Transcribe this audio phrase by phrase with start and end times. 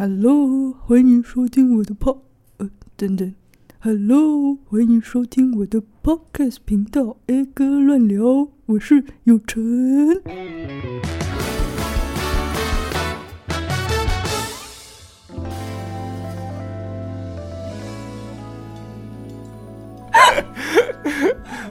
[0.00, 2.20] Hello，欢迎收听我的 pod，
[2.58, 3.34] 呃，等等
[3.80, 9.60] ，Hello，欢迎收听我的 podcast 频道，A 哥乱聊，我是有成。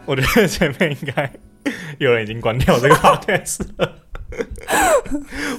[0.05, 1.31] 我觉得前面应该
[1.99, 3.93] 有人已经关掉这个 podcast 了。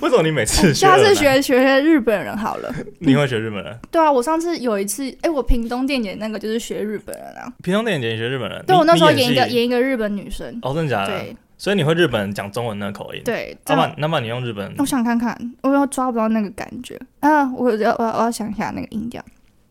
[0.00, 0.86] 为什么你每次学？
[0.86, 2.72] 下次学学日本人好了。
[2.98, 3.76] 你会学日本人？
[3.90, 7.50] 对啊，我上次有一次，哎，我屏东电影那个就是学日本人啊。
[7.62, 8.62] 屏东电剪学日本人？
[8.66, 10.46] 对，我那时候演一个演一个日本女生。
[10.62, 11.18] 哦，真的假的？
[11.18, 11.36] 对。
[11.56, 13.22] 所以你会日本人讲中文那个口音？
[13.24, 13.56] 对。
[13.66, 14.72] 那么，那么你用日本？
[14.78, 17.50] 我想看看，我又抓不到那个感觉啊！
[17.54, 19.24] 我要我要我要想一下那个音调。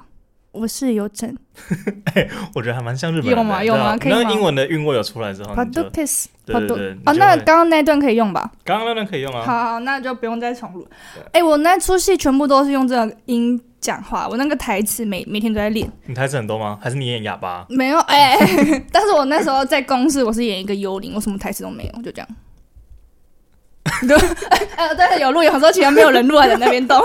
[0.52, 1.34] 我是有整，
[2.14, 3.38] 哎，我觉得还蛮像日本人。
[3.38, 3.64] 有吗？
[3.64, 3.96] 有吗？
[3.98, 4.20] 可以吗？
[4.22, 6.90] 那英文的韵味有出来之后，podcast，对对对。
[7.06, 8.52] 哦，那刚刚那段可以用吧？
[8.62, 9.42] 刚刚那段可以用啊。
[9.44, 10.86] 好，好，那就不用再重录。
[11.32, 15.90] 哎，我那出戏全部都是用这个音讲话，我那个台词每每天都在练。
[16.04, 16.78] 你台词很多吗？
[16.82, 17.64] 还是你演哑巴？
[17.70, 18.36] 没有，哎，
[18.92, 22.28] 但是我那时候在公司，我是演一个幽灵，我什么台词都没有，就这样。
[24.06, 24.16] 对，
[24.76, 27.00] 呃，但是有录，有时候其实没有人录，还在那边动。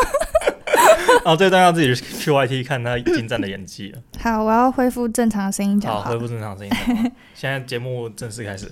[1.26, 4.00] 哦，这段要自己去 YT 看他精湛的演技了。
[4.20, 6.02] 好，我要恢复正常的声音讲话。
[6.04, 7.12] 好，恢复正常的声音。
[7.34, 8.72] 现在节目正式开始。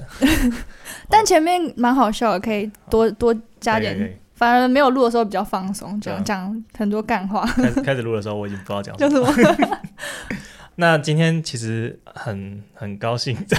[1.09, 4.17] 但前面蛮好笑的，可以多多加点。
[4.35, 7.45] 反而没有录的时候比较放松，讲讲很多干话。
[7.45, 9.79] 开始开始录的时候，我已经不知道讲什么。
[10.75, 13.57] 那今天其实很很高兴，在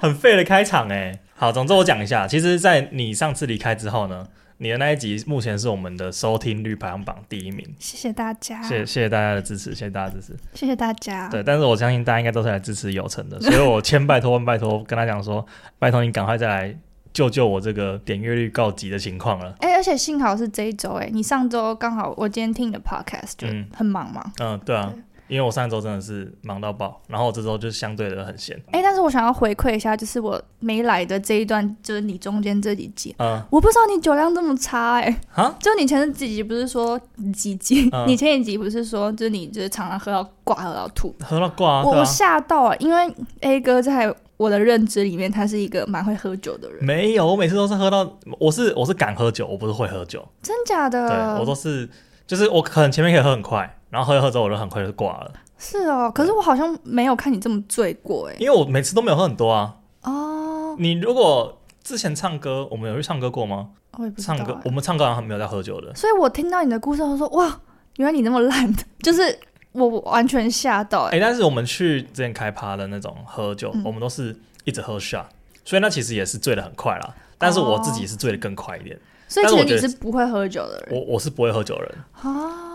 [0.00, 1.18] 很废的开场哎。
[1.34, 4.26] 好，总之我讲一下，其实，在你上次离开之后呢。
[4.58, 11.28] 你的那一集目前是我们的收听率排行榜第一名，谢谢大家，谢谢谢大家的支持，谢谢大家支持，谢谢大家。
[11.28, 15.44] 对，但是我相信大家应该都是来支持有成的，所以我千拜托万拜托跟他讲说，
[15.78, 16.76] 拜托你赶快再来
[17.12, 19.54] 救救我这个点阅率告急的情况了。
[19.58, 24.32] 哎、欸，而且幸好是这一周，哎，你上周刚好我今天听你的 podcast 就很忙嘛。
[24.40, 24.92] 嗯，对啊。
[24.94, 28.56] 对因为我上一周真的是忙到爆，然后这周就相对的很闲。
[28.72, 37.00] 哎、欸，但是我想要回馈一下，就是我没来的这一段，就是你中间这几集，嗯，我不知道你酒量这么差、欸，哎，哈，就你前几集不是说
[37.32, 37.88] 几集？
[37.92, 46.84] 嗯、你前几集不是说，就是你就是常常喝到挂，喝到吐，喝到挂、啊，我我吓到啊，因为 A 哥在我的认知里面，他是一个蛮会喝酒的人。
[46.84, 51.08] 没有，我每次都是喝到，我是我是敢喝酒，我不是会喝酒，真假的？
[51.08, 51.88] 对，我都是，
[52.26, 55.32] 就是我可能前面可以喝很快，然后喝一喝之后，我就很快就挂了。
[55.56, 59.76] 是哦，可是我好像没有看你这么醉过哎，因为我每次都没有喝很多啊。
[60.02, 63.70] 哦，你如果之前唱歌，我们有去唱歌过吗？
[63.96, 64.34] 我也不知道。
[64.36, 65.94] 唱歌，我们唱歌好像没有在喝酒的。
[65.94, 67.60] 所以我听到你的故事，我说哇，
[67.98, 69.38] 原来你那么烂的， 就是
[69.70, 71.20] 我完全吓到哎。
[71.20, 75.26] 但是我们去之前开趴的那种喝酒，我们都是一直喝 shot，
[75.64, 77.14] 所以那其实也是醉的很快啦。
[77.38, 78.98] 但是我自己是醉的更快一点。
[79.34, 80.96] 所以其实你是不会喝酒的人。
[80.96, 81.94] 我我是不会喝酒的人。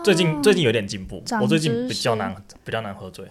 [0.04, 2.34] 最近最近有点进步，我最近比较难
[2.64, 3.24] 比较难喝醉。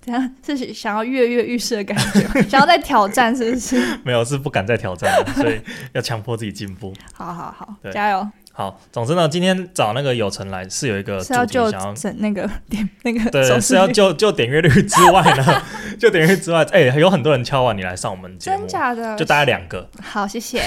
[0.00, 0.34] 怎样？
[0.44, 3.80] 是想要跃跃欲试的感觉， 想要再挑战，是不是？
[4.04, 5.60] 没有，是不敢再挑战了，所以
[5.92, 6.92] 要强迫自己进步。
[7.12, 8.28] 好好好，加油！
[8.54, 15.62] 好，总之呢，今天找那个有成来是有一个主题，想要那个 点那个对，是要就就点阅率之外呢，
[15.98, 19.16] 就点阅率之外，哎，有很多人敲完你来上我们节目，真假的？
[19.16, 19.88] 就大概两个。
[20.02, 20.60] 好，谢谢，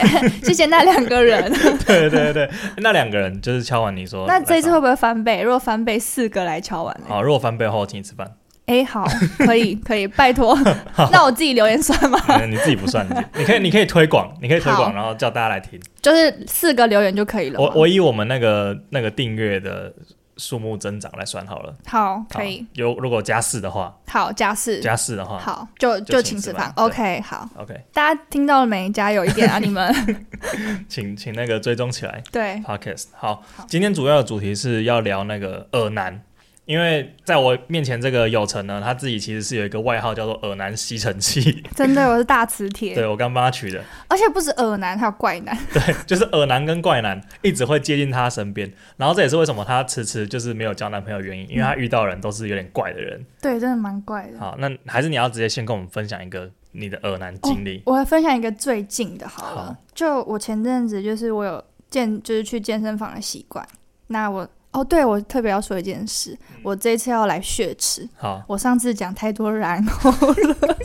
[0.44, 1.52] 谢谢那两个人。
[1.86, 5.42] 对对对，那两个人就是敲完你说，那这一次会不会翻倍？
[5.44, 7.02] 如果翻倍，四个来敲完。
[7.08, 8.32] 好，如果翻倍的话，我请你吃饭。
[8.66, 10.58] 哎，好，可以，可以，拜托。
[11.12, 12.20] 那我自己留言算吗？
[12.48, 15.80] 你自己不算，你可以，你可以推广，你可以推广，然后叫大家来听。
[16.02, 17.60] 就是四个留言就可以了。
[17.60, 19.94] 我我以我们那个那个订阅的
[20.38, 21.76] 数目增长来算好了。
[21.86, 22.66] 好，可以。
[22.74, 26.74] 有如果加四的话，好，加四，加四的话，好，就就请吃饭。
[26.76, 27.80] OK，好，OK。
[27.94, 28.90] 大家听到了没？
[28.90, 29.94] 加油一点啊，你们。
[30.90, 32.24] 请请那个追踪起来。
[32.32, 33.06] 对，Podcast。
[33.16, 36.20] 好，今天主要的主题是要聊那个耳男。
[36.66, 42.94] 因为在我面前这个有成呢，他自己其实是有一个外号叫做“耳男吸尘器 ”。真的，我是大磁铁。
[42.96, 43.84] 对，我刚帮他取的。
[44.08, 45.56] 而且不止耳男，还有怪男。
[45.72, 53.24] 对，就是耳男跟怪男一直会接近他身边，然后这也是为什么他迟迟就是没有交男朋友的原因，因为他遇到人都是有点怪的人。
[53.40, 54.40] 对，真的蛮怪的。
[54.40, 57.78] 好，那还是你要直接先跟我们分享一个你的耳男经历。
[57.86, 59.66] 哦，我要分享一个最近的，好了。
[59.66, 63.64] 好，就我前阵子就是我有健，就是去健身房的习惯。
[64.08, 64.50] 那我。
[64.76, 68.08] 哦，对，我特别要说一件事，嗯、我这次要来血池。
[68.18, 70.78] 好，我上次讲太多然后了，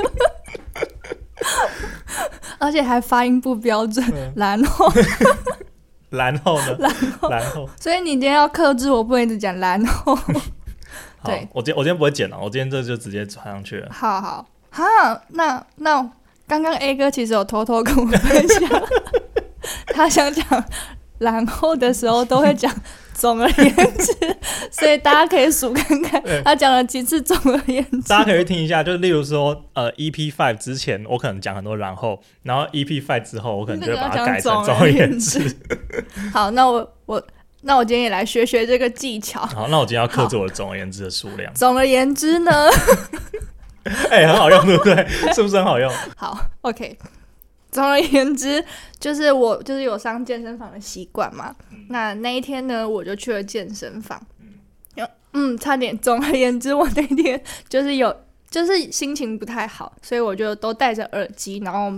[2.58, 4.92] 而且还发音不标准，嗯、 然后，
[6.10, 6.76] 然后呢？
[6.78, 6.90] 然
[7.20, 10.16] 后，然后，所以你今天要克制我，不能一直讲然后。
[11.24, 13.88] 对，我今我今天不会剪了，我今天这就直接传上去了。
[13.92, 14.84] 好好好，
[15.30, 16.08] 那那
[16.46, 18.82] 刚刚 A 哥其实有偷偷跟我分享，
[19.88, 20.64] 他想讲
[21.20, 22.70] 然后的时候都会讲。
[23.20, 24.36] 总而言之，
[24.72, 27.20] 所以大家可以数看看他讲了几次。
[27.20, 35.54] 总而言之，大家可以听一下，就例如说，呃，EP Five 之前我可能讲很多，然后，然后 EP Five 之后，我可能就会把它改成总而言之。
[36.32, 37.22] 好，那我我
[37.60, 39.44] 那我今天也来学学这个技巧。
[39.44, 41.52] 好，那我今天要克制我的总而言之的数量。
[41.52, 42.50] 总而言之呢，
[44.08, 45.06] 哎、欸，很好用，对不对？
[45.34, 45.92] 是不是很好用？
[46.16, 46.96] 好，OK。
[47.70, 48.64] 总而言之，
[48.98, 51.54] 就是我就是有上健身房的习惯嘛。
[51.70, 54.20] 嗯、那那一天呢，我就去了健身房。
[54.40, 55.96] 嗯，嗯，差点。
[55.98, 58.14] 总而言之，我那天就是有，
[58.50, 61.90] 就是心情不太好，所以我就都戴着耳机，然后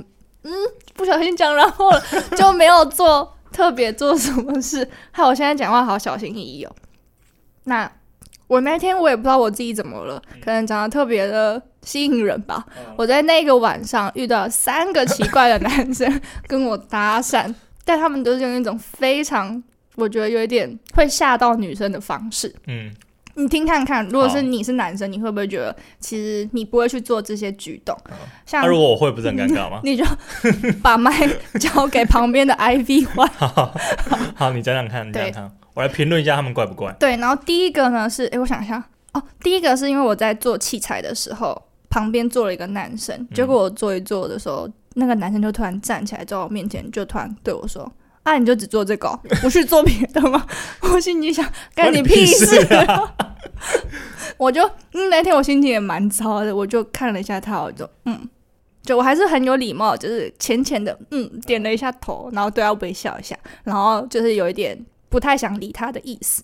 [0.43, 0.53] 嗯，
[0.95, 2.03] 不小心讲然后了，
[2.37, 4.87] 就没有做特别做什么事。
[5.11, 6.75] 害我现在讲话好小心翼翼哦。
[7.65, 7.91] 那
[8.53, 11.61] 我那天我也不知道我自己怎么了，可能长得特别的。
[11.85, 12.65] 吸引人吧！
[12.97, 17.53] 我在那个晚上遇到三个奇怪的男生跟我搭讪，
[17.85, 19.61] 但他们都是用一种非常
[19.97, 22.55] 我觉得有一点会吓到女生的方式。
[22.69, 22.89] 嗯，
[23.35, 27.99] 你听看看，如果是你是男生，你会不会觉得其实你不会去做这些举动？
[28.47, 29.81] 像、啊、如果我会，不是很尴尬吗？
[29.83, 30.05] 你就
[30.81, 31.11] 把麦
[31.59, 33.29] 交给旁边的 IV One。
[34.37, 36.93] 好，你讲讲看，你讲讲看，我来评论一下他们怪不怪？
[36.99, 38.83] 对，然后第一个呢是，哎，我想一下，
[39.13, 41.61] 哦，第一个是因为我在做器材的时候。
[41.93, 47.83] 旁边坐了一个男生，结果我坐一坐的时候，嗯、那个男生就突然站起来，在我面前就突然对我说
[48.25, 50.47] ：“啊，你就只做这个， 不去做别的吗？”
[50.91, 52.65] 我心里想，干你屁事！
[52.75, 53.15] 啊、
[54.39, 54.63] 我就
[54.95, 58.27] 嗯，那天我心情也蛮糟的，我就看了一下他，我就嗯，
[58.83, 64.83] 就我还是很有礼貌，就是浅浅的嗯点了一下头，然后对他微笑一下，然后就是有一点
[65.13, 66.43] 不太想理他的意思。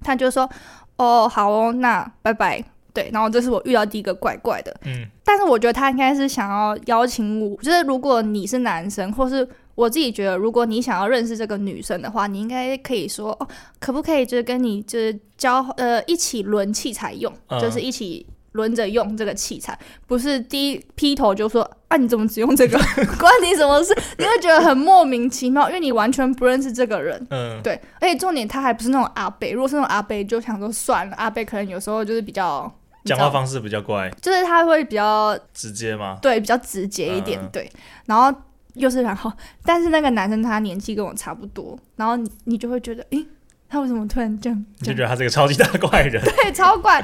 [0.00, 0.48] 他就说
[0.96, 2.62] ：“哦，好哦，那拜拜。”
[2.94, 9.46] 对，然后这是我遇到第一个怪怪的，嗯，但是我觉得他应该是想要邀请我，就是如果你是男生，或是
[9.76, 13.46] 我自己觉得，如果你想要认识这个女生的话，你应该可以说哦，
[13.78, 22.78] 可不可以就是跟你就是交呃一起轮器材用，嗯、就是一起轮着用这个器材，不是第一劈头就说啊你怎么只用这个，
[23.18, 23.94] 关你什么事？
[24.18, 32.72] 你会觉得很莫名其妙，因为你完全不认识这个人，嗯，对，而且重点他还不是那种阿贝，如果是那种阿贝，就想说算了，阿贝可能有时候就是比较。
[33.04, 36.18] 讲话方式比较怪，就是他会比较直接吗？
[36.20, 37.40] 对，比较直接一点。
[37.40, 37.70] 嗯、对，
[38.04, 38.36] 然后
[38.74, 39.32] 又是然后，
[39.64, 43.26] 但是那个男生他年纪跟我差不多，然后你你就会觉得，诶，
[43.66, 44.64] 他为什么突然这样？
[44.80, 47.02] 你就觉得他是个超级大怪人， 对，超怪。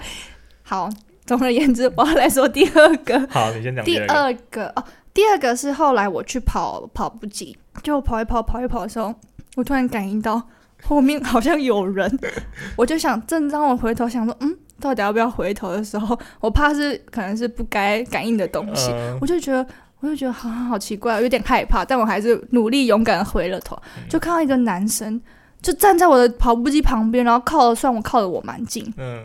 [0.62, 0.90] 好，
[1.26, 3.18] 总而言之，我要来说第二个。
[3.30, 4.08] 好，你先讲第二个。
[4.10, 9.14] 第二个哦，第二个是后来我去跑跑步机，就跑一跑跑一跑的时候，
[9.56, 10.42] 我突然感应到
[10.82, 12.18] 后面好像有人，
[12.76, 14.56] 我就想，正当我回头想说，嗯。
[14.80, 19.64] 到底要不要回头的时候，我怕是可能是不该感应的东西，呃、我就觉得，
[20.00, 25.18] 我就觉得好好奇怪，有点害怕，但我还是努力勇敢的回了头，嗯、就看到一个男生
[25.62, 29.24] 就站在我的跑步机旁边，然后靠的算我靠的我蛮近，嗯，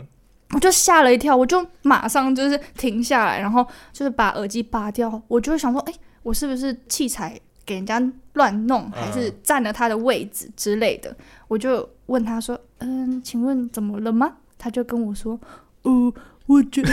[0.54, 8.02] 我就吓了一跳，我就马上就是停下来，然后就是把耳机拔掉，我就会想说，哎、欸，我是不是器材给人家
[8.32, 11.16] 乱弄，还是占了他的位置之类的？
[11.46, 14.32] 我就问他说，嗯，请问怎么了吗？
[14.58, 15.40] 他就跟我说
[15.82, 16.12] ：“呃，
[16.46, 16.92] 我觉得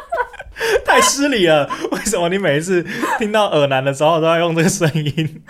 [0.84, 1.70] 太失礼了。
[1.92, 2.84] 为什么你每一次
[3.18, 5.42] 听到耳男的时候都要用这个声音？”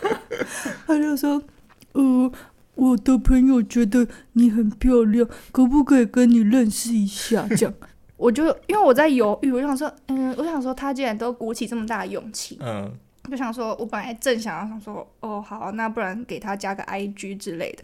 [0.86, 1.42] 他就说
[1.94, 2.30] ：“呃，
[2.74, 7.74] 我的朋友觉得你很漂亮，可不可以跟你认识一下？” 这样，
[8.16, 12.90] 我就因为我在犹豫，我想说，嗯，我想说，他竟然都鼓起这么大的勇气，嗯，
[13.30, 17.82] 就想说，我本来正想要想说，哦，好，那不然给他加个 IG 之类的。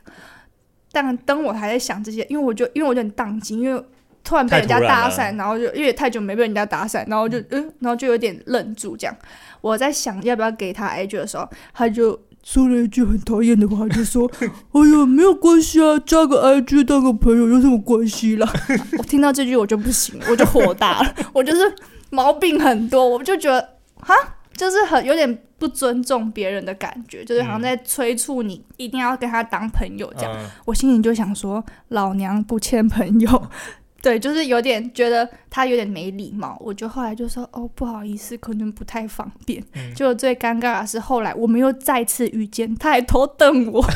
[0.93, 3.85] 但当我还在想这些，因为我就因为我有点当机，因为
[4.25, 9.17] 突然被人家搭讪，然后就因为太久没被人家搭讪，然后就嗯，然后就有点愣住这样。
[9.61, 18.51] 我在想要不要给他 IG 的时候，他就说了一句很讨厌的话，就说： “哎呀，没有关系啊，加个 IG 当个朋友有什么关系啦？”
[18.99, 21.61] 我听到这句我就不行，我就火大了， 我就是
[22.11, 24.15] 毛病很多，我就觉得哈。
[24.57, 30.31] 就是很有点不尊重别人的感觉，就是好像在催促你一定要跟他当朋友这样。
[30.37, 33.43] 嗯、我心里就想说，老娘不欠朋友。
[34.03, 36.57] 对，就是有点觉得他有点没礼貌。
[36.61, 39.63] 我就后来就说，哦，不好意思，可能不太方便。
[39.75, 43.85] 嗯、就最尴尬的是后来我们又再次遇见，他还偷瞪我。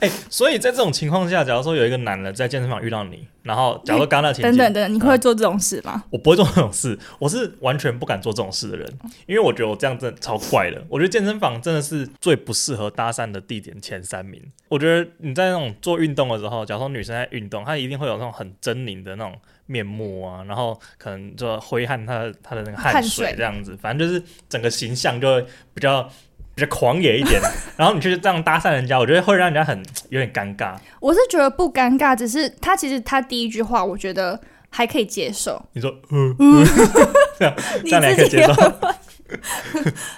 [0.00, 6.08] 哎、欸，所以在这种情况下，假如说有一个男的在健身房遇到你，然后假如说刚刚那情等等等，你会做这种事吗、嗯？
[6.10, 10.82] 我不会做这种事，我是完全不敢做这种事的人，因为我觉得我这样真的超怪的。
[10.88, 14.42] 我觉得健身房真的是最不适合搭讪的地点前三名。
[14.68, 19.34] 我觉得你在那种做运动的时候，假如说女生在运动，她一定会有那种很狰狞的那种
[19.66, 26.10] 面目啊，然后可能就挥汗她的她的那个汗水这样子，反正就是整个形象就会比较。
[26.54, 27.40] 比较狂野一点，
[27.76, 30.74] 然后你去这样搭讪人家，我觉得会让人家很有点尴尬。
[31.00, 35.60] 我是觉得不尴尬，只是他其实他第一句话，我觉得还可以接受。
[35.72, 36.64] 你说，嗯，嗯
[37.38, 38.52] 这样 这样你还可以接受。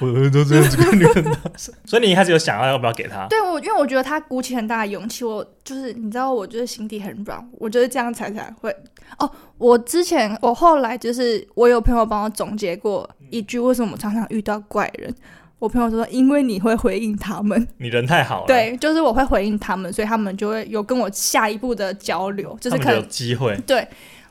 [0.01, 3.27] 我都这样子跟女人搭讪，所以你一开始有想要要不要给他？
[3.29, 8.75] 对，我因为我觉得他鼓起很大的勇气，我就是你知道，我就是心底很软，我觉得这样才才会。
[9.19, 15.15] 哦，我之前我后来就是我有朋友帮我总结过一句，为什么我常常遇到怪人。
[15.59, 18.47] 我朋友说，因为你会回应他们，你人太好了。
[18.47, 23.57] 对，就是我会回应他们，所以他们就会有跟我下一步的交流，就是可能有机会。
[23.67, 23.87] 对。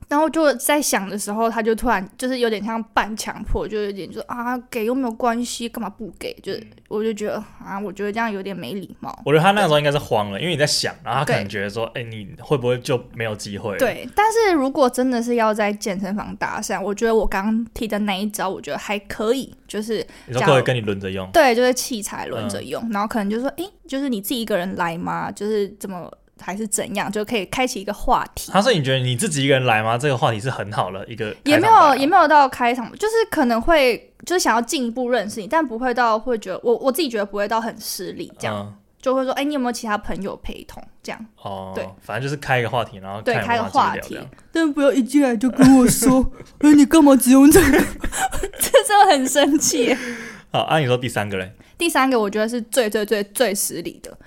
[0.08, 6.34] 然后就在想的时候，他就突然就是有点像半强迫，就有点就啊，给又没有关系，干嘛不给？
[6.44, 9.18] 就是我就觉得啊，我觉得这样有点没礼貌。
[9.26, 13.78] 我觉得他那个时候应该是慌了，因为你在想，然后他可能觉得说，哎，你会不会就没有机会？
[13.78, 14.08] 对。
[14.16, 25.32] 但是如果真的是要在健身房搭讪，我觉得我刚刚提的那一招，我觉得还可以，就是你说各位跟你轮着用，对，就是器材轮着用，嗯、然后可能就说，哎，就是你自己一个人来吗？
[25.32, 26.12] 就是怎么？
[26.40, 28.52] 还是怎样就可以开启一个话题？
[28.52, 29.98] 他说：“你觉得你自己一个人来吗？
[29.98, 40.84] 这个话题是很好的一个，也没有也没有到开场，就是可能会就是想要进一步认识你，但不会到会觉得我我自己觉得不会到很失礼这样，嗯、就会说：哎、欸，你有没有其他朋友陪同？
[41.02, 44.20] 这样哦，对，反正就是开一个话题，然后对开个话题，
[44.52, 47.80] 但不要一进来就跟我说：哎，你干嘛只用这个？
[48.60, 49.96] 这真的很生气。
[50.52, 51.54] 好，按、啊、你说第三个嘞？
[51.78, 54.18] 第三个我觉得是最最最最失礼的，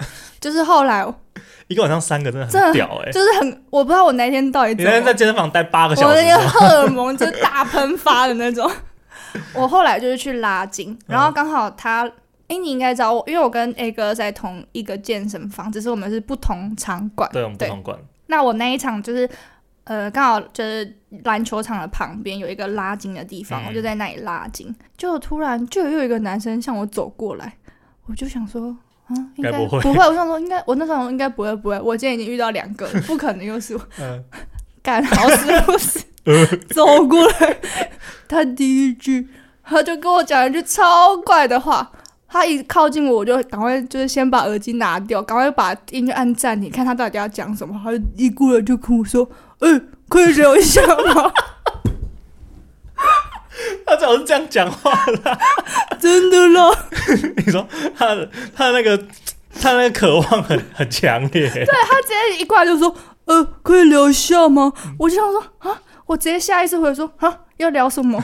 [0.41, 1.07] 就是后来。”
[1.69, 4.75] 一个晚上三个真的很屌哎、欸，就是很我不知道我哪天到底。
[4.75, 8.71] 你那天在健身房待八个小时，我那个荷尔蒙就大喷发的那种。
[9.53, 12.13] 我后来就是去拉筋，然后刚好他，哎、
[12.49, 17.29] 嗯欸，你应该知道我，因为我跟 A 哥在同一个健身房，只是我们是不同场馆。
[17.35, 17.99] 对，我们不同馆。
[18.29, 19.29] 那我那一场就是，
[19.85, 27.59] 呃，刚好就是篮球场的旁边有一个拉筋的地方，嗯、我就在那里拉筋，就突然就又有一个男生向我走过来，
[28.07, 28.75] 我就想说。
[29.09, 29.99] 啊，应该不会，不会。
[30.07, 31.81] 我想说，应该我那时候应该不会，不会。
[31.81, 33.81] 我今天已经遇到两个，不可能又是我。
[34.01, 34.23] 嗯，
[34.83, 36.05] 干好死不死，
[36.75, 37.59] 走过来，
[38.29, 39.29] 他第一句，
[39.65, 41.91] 他就跟我讲一句超怪的话。
[42.31, 47.81] 他一靠近我，我就赶快就是先把耳机拿掉，赶快把音乐按暂停，看他到底要讲什么。
[47.83, 49.27] 他就一过来就跟我说
[49.61, 51.33] ：“哎、欸，可以聊一下吗？”
[53.87, 55.39] 他最好是这样讲话的，
[56.01, 56.71] 真的啦。
[57.37, 58.97] 你说他的他那个
[59.61, 61.49] 他那个渴望很很强烈。
[61.51, 62.95] 对，他直接一过来就说
[63.27, 68.23] ：“呃，可以聊一下吗？”我就想说啊，我直接下意识回说：“啊，要聊什么？”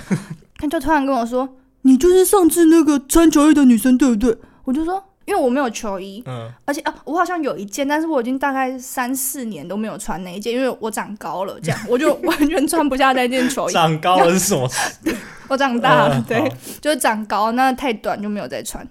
[0.59, 1.49] 他就突然跟我说
[1.83, 5.03] ：“你就是上次那个穿球衣的女生，对不对？”我就说。
[5.27, 13.73] 因为我没有球衣，嗯，而且啊，我好像有一件，但是我已经大概三四年都没有穿那一件，因为我长高了，这样 我就 完全穿不下那件球衣。
[13.73, 14.69] 长高了是什么？
[15.49, 18.87] 我长大了，嗯、对，就是长高，那太短就没有再穿。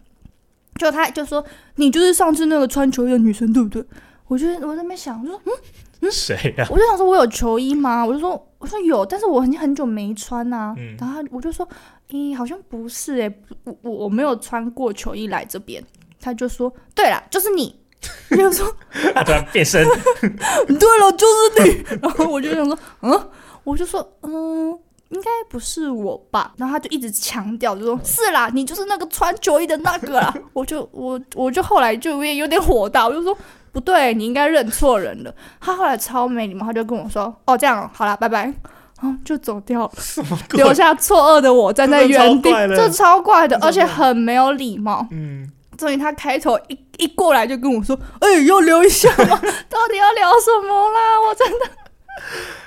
[0.79, 1.43] 就他就说，
[1.75, 3.83] 你就是上次那个穿球衣的女生，对不对？
[4.27, 5.51] 我就我在那边想，我说嗯
[6.01, 6.67] 嗯，谁呀、啊？
[6.71, 8.03] 我就想说，我有球衣吗？
[8.03, 10.73] 我就说，我说有，但是我已经很久没穿啊。
[10.77, 11.67] 嗯、然后我就说，
[12.09, 15.83] 咦、欸，好像不是诶、欸，我我我没有穿过球衣来这边。
[16.23, 17.79] 他就说：“对了，就是你。”
[18.29, 18.65] 他就说
[19.13, 19.85] ：“他突然变身。”
[20.21, 21.83] 对了，就是你。
[22.01, 23.27] 然后我就想说：“嗯，
[23.63, 24.77] 我就说，嗯，
[25.09, 30.33] 应该不是我吧？”然后他就一直强调，就说：“是啦，你就是那个穿球衣的那个啦。
[30.51, 33.37] ”我就我我就后来就也有点火大，我就说
[33.71, 38.53] ：“不对，你应该认错人了。”他后来超没礼貌，他就跟我说：“哦，这样好了，拜拜。”
[39.01, 39.91] 然后就走掉了，
[40.51, 45.05] 留下错愕的我站在原地，这超怪的，而且很没有礼貌。
[45.11, 45.49] 嗯。
[45.77, 49.39] 所以他开头一一过来就跟我说：“哎、欸，要聊一下吗？
[49.69, 51.65] 到底要聊什么啦？”我真的，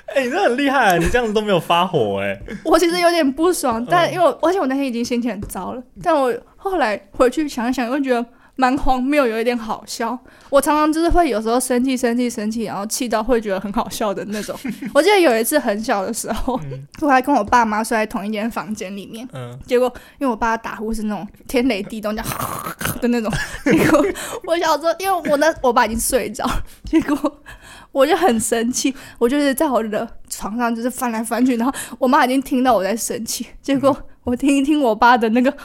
[0.13, 0.97] 哎、欸，你真的很厉害啊！
[0.97, 2.41] 你这样子都没有发火哎、欸。
[2.65, 8.25] 我其实有点不爽，但因为我而且我那天已经心情很糟了，但我后来回去想一想，又觉得。
[8.57, 10.17] 蛮荒谬，有一点好笑。
[10.49, 14.57] 我常常就是会有时候生气、生气、生气，然后气到会觉得很好笑的那种。
[14.93, 19.27] 我记得有一次很小的时候，嗯、我还跟我爸妈睡在同一间房间里面。
[19.33, 22.31] 嗯、结果因为我爸打呼是那种天雷地动这样
[22.99, 23.31] 的那种，
[23.63, 24.03] 结果
[24.45, 26.43] 我小时候因为我那我爸已经睡着，
[26.83, 27.41] 结果
[27.91, 35.55] 我就很生气，我就是在我的床上就是翻来翻去，然后我妈已经听到我在生气，结果我听一听我爸的那个，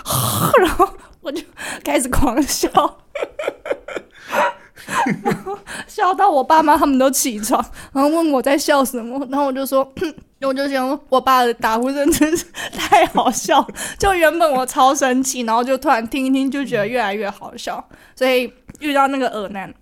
[0.61, 0.87] 然后。
[1.23, 1.41] 我就
[1.85, 2.69] 开始狂笑，
[5.23, 9.91] 然后笑到我爸妈他们都起床，然后问我在笑什么，然后我就说，
[10.41, 12.45] 我就想我爸的打呼声真是
[12.77, 13.65] 太好笑，
[13.99, 19.73] 就原本我超生气，然后就突然听一听就觉得越来越好笑，所以遇到那个恶男，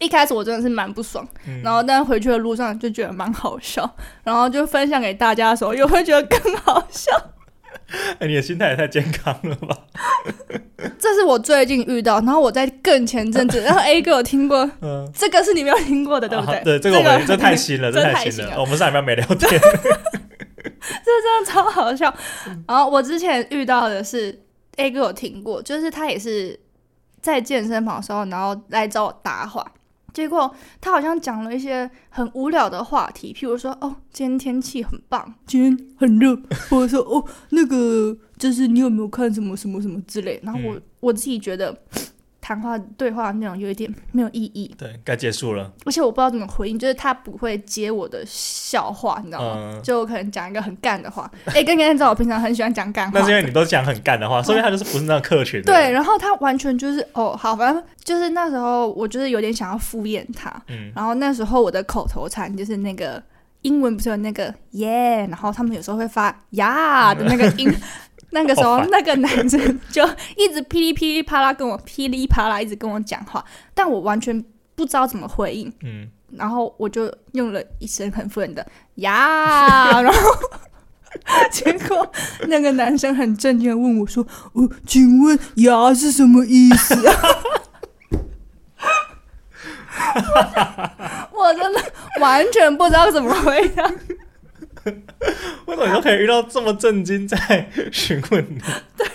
[0.00, 3.88] 一开始我真的是蛮不爽，嗯、然后但回去的路上就觉得蛮好笑，
[4.24, 7.12] 然后就分享给大家的时候又会觉得更好笑。
[7.92, 9.76] 哎、欸，你的心态也太健康了吧！
[10.98, 16.56] 这是我最近遇到，然后我在更前阵子， 然后 A 哥有听过，嗯，这个是你没有听过的，对不对？
[16.56, 22.12] 啊、对，这个我们、这太新了，这太新了，新了我们上礼拜没聊天， 这真的超好笑。
[22.66, 24.40] 然后我之前遇到的是
[24.76, 26.58] A 哥有听过，就是他也是
[27.20, 29.64] 在健身房的时候，然后来找我搭话。
[30.12, 36.36] 结果他好像讲了一些很无聊的话题，譬如说，哦，今天天气很棒，今天很热，
[36.68, 40.40] 或者说，哦，那个就是你有没有看什么什么什么之类。
[40.42, 41.76] 然后我、嗯、我自己觉得。
[42.42, 45.72] 谈话对话内容有一点没有意义，对，该结束了。
[45.86, 49.54] 而且我不知道怎么回应，就是他不会接我的笑话，你知道吗？
[49.76, 55.72] 嗯、就我可能讲一个很干的话，哎、欸，跟跟你知道我平常很喜欢讲干话，那是因为你都讲很干的话，所以他就是不是那种客群的。
[55.72, 63.22] 对，然后他完全就是哦，好，反正就是那时候我就是有点想要敷衍他，嗯，然后那时候我的口头禅就是那个
[63.60, 67.72] 英文不是有那个耶，yeah, 然后他们有时候会发呀的那个音。
[68.32, 70.02] 那个时候，那个男生就
[70.36, 75.72] 一直噼里噼里啪啦跟我噼里啪啦一直跟我讲话，但我完全不知道怎么回应。
[75.82, 80.18] 嗯，然后我就用了一声很敷衍的呀， 然后
[81.52, 82.10] 结果
[82.48, 87.14] 那个男生很震惊的问我说：“哦，请问呀是什么意思啊？”
[91.32, 91.80] 我真的
[92.20, 93.84] 完全不知道怎么回答。
[95.66, 97.36] 为什么你都可以遇到这么震惊在
[97.92, 98.58] 询问你？
[98.96, 99.06] 对，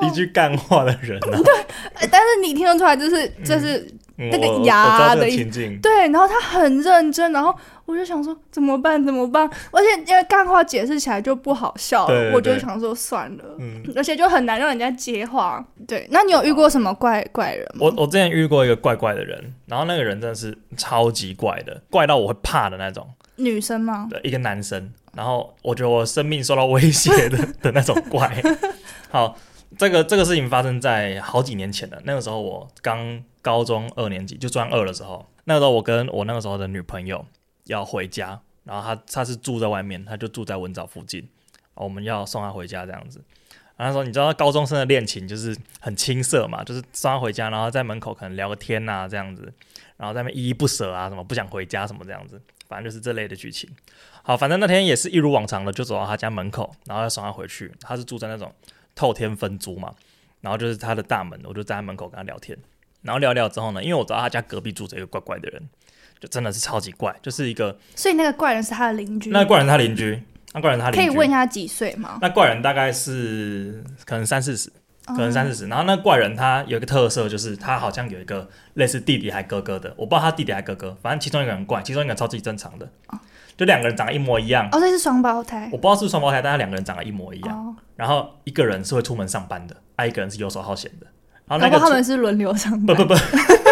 [0.06, 1.40] 一句干话的人呢、啊？
[1.44, 5.78] 对，但是你听得出来，就是就是那个牙的情境。
[5.80, 9.04] 对，然后他很认真，然后我就想说怎么办？
[9.04, 9.48] 怎么办？
[9.70, 13.44] 而且因为干话解释起来就不好笑我就想说算了。
[13.58, 15.64] 嗯，而且就很难让人家接话。
[15.88, 17.80] 对，那你有遇过什么怪怪人吗？
[17.80, 23.08] 我我之前遇过一个怪怪的人，然后那个人真的是超级怪的，怪到我会怕的那种。
[23.36, 24.08] 女生吗？
[24.10, 24.92] 对，一个男生。
[25.14, 28.42] 然后我觉得我生命受到威胁的 的那种怪。
[29.10, 29.36] 好，
[29.76, 32.00] 这个这个事情发生在好几年前了。
[32.04, 35.26] 那个时候我刚高中二年级，就专二的时候。
[35.44, 37.26] 那个时候我跟我那个时候的女朋友
[37.64, 41.28] 要回家，然后她她是住在外面，她就住在文藻附近。
[41.74, 43.22] 我们要送她回家这样子。
[43.76, 49.52] 然后说你知道高中生的恋情就是很青涩嘛，就是送她回家，然后在门口可能聊个天啊这样子，
[50.02, 52.42] 然后在那边依依不舍啊，什么不想回家什么这样子。
[52.66, 53.70] 反正就是这类的剧情。
[54.24, 57.70] 好，反正那天也是一如往常的，就走到他家门口，然后要送他回去。
[57.80, 58.52] 他是住在那种
[58.96, 59.94] 透天分租嘛，
[60.40, 62.58] 然后就是他的大门，我就站在门口跟他聊天。
[63.02, 65.62] 然后聊聊之后呢，因为我知道他家隔壁住着一个怪怪的人，
[66.18, 67.78] 就真的是超级怪，就是一个。
[67.94, 69.30] 所以那个怪人是他的邻居。
[69.30, 70.20] 那个怪人他邻居，
[70.52, 71.06] 那怪人他邻居。
[71.06, 72.18] 可以问一下几岁吗？
[72.20, 74.72] 那怪人大概是可能三四十。
[75.06, 82.88] 可能三四十，然后那怪人他有一个特色，就是他好像有一个类似弟弟还哥哥的，我不知道他弟弟还哥哥，反正其中一个人怪，其中一个人超级正常的，
[83.56, 84.66] 就两个人长得一模一样。
[84.66, 85.68] 哦，那是双胞胎。
[85.72, 87.66] 我不知道是双胞胎，但他两个人长得一模一样。
[87.66, 91.06] 哦、然后一个人是会出门上班的，爱一个人是游手好闲的。
[91.46, 92.96] 然后那个他们是轮流上班。
[92.96, 93.14] 不不不。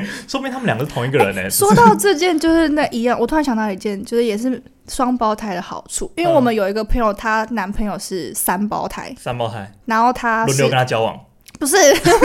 [0.28, 1.50] 说明他们两个是同一个人呢、欸。
[1.50, 11.18] 说到这件就是那一样， 我突然想到一件，就是也是双胞胎的好处，因为我们有一个朋友，她男朋友是三胞胎，三胞胎，然后她轮流跟他交往，
[11.58, 11.76] 不是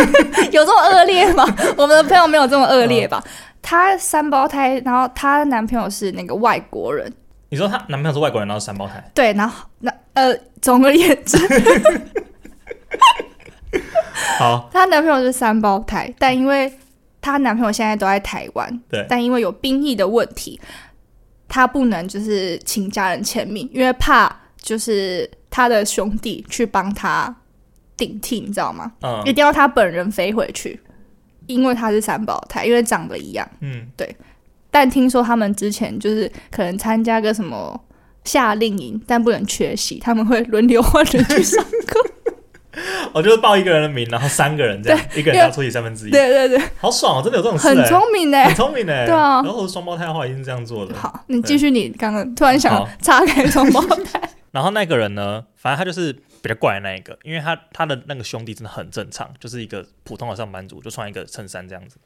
[0.52, 1.46] 有这么恶劣吗？
[1.78, 3.24] 我们的朋友没有这么恶劣吧？
[3.62, 7.12] 他三胞胎，然后她男朋友是那个外国人。
[7.50, 9.04] 你说她男朋友是外国人，然后三胞胎？
[9.14, 11.38] 对，然后那呃，总而言之，
[14.40, 16.72] 好，她男朋友是三胞胎，但因为。
[17.22, 20.60] 她男朋友现在都在台湾，对，但因为有兵役的问题，
[21.48, 27.36] 她不能就是请家人签名，因为怕就是她的兄弟去帮她
[27.96, 28.92] 顶替，你知道吗？
[29.02, 30.80] 嗯，一定要她本人飞回去，
[31.48, 34.16] 因为她是三胞胎，因为长得一样，嗯，对。
[34.70, 37.80] 但听说他们之前就是可能参加个什么
[38.26, 42.12] 夏令营，但不能缺席，他们会轮流换人去上课。
[43.14, 46.12] 我就是报一个人的名，然后三个人这样，一个人要出席三分之一。
[46.12, 47.22] 对对对，好爽哦！
[47.24, 49.06] 真的有这种事，很聪明的，很聪明的。
[49.06, 50.96] 对啊，然后双胞胎的话一定是这样做的。
[50.96, 54.22] 好，你继续，你刚刚突然想岔开双胞胎。
[54.52, 56.12] 然后那个人呢，反正他就是
[56.42, 61.98] 比较怪的那一个，因为他他的那个兄弟真的很正常，就是一个普通的上班族，就穿一个衬衫这样子。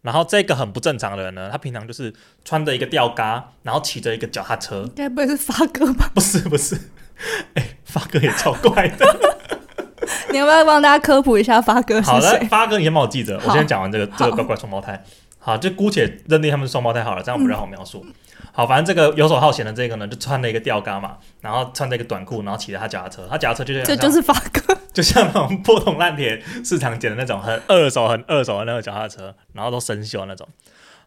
[0.00, 2.12] 然后这个很不正常的人呢，他平常就是
[2.44, 4.88] 穿着一个吊嘎，然后骑着一个脚踏车。
[4.96, 6.10] 该不会是发哥吧？
[6.14, 6.76] 不是不是，
[7.54, 9.60] 哎，发哥也超怪的。
[10.30, 12.12] 你要不要帮大家科普一下发哥是谁？
[12.12, 13.40] 好的，发哥，你先帮我记着。
[13.44, 15.02] 我先讲完这个这个乖乖双胞胎。
[15.38, 18.00] 好，就姑且认定他们是双胞胎好了，这样比较好描述。
[18.06, 18.14] 嗯、
[18.52, 30.46] 好，反正这个游手好闲的这个呢，就穿了一个吊嘎嘛，然后穿着一个短裤，然后骑着他脚踏车，他脚踏车就这就是发哥， 就像那种破铜烂铁市场捡的那种很二手、很二手的那个脚踏车，然后都生锈那种。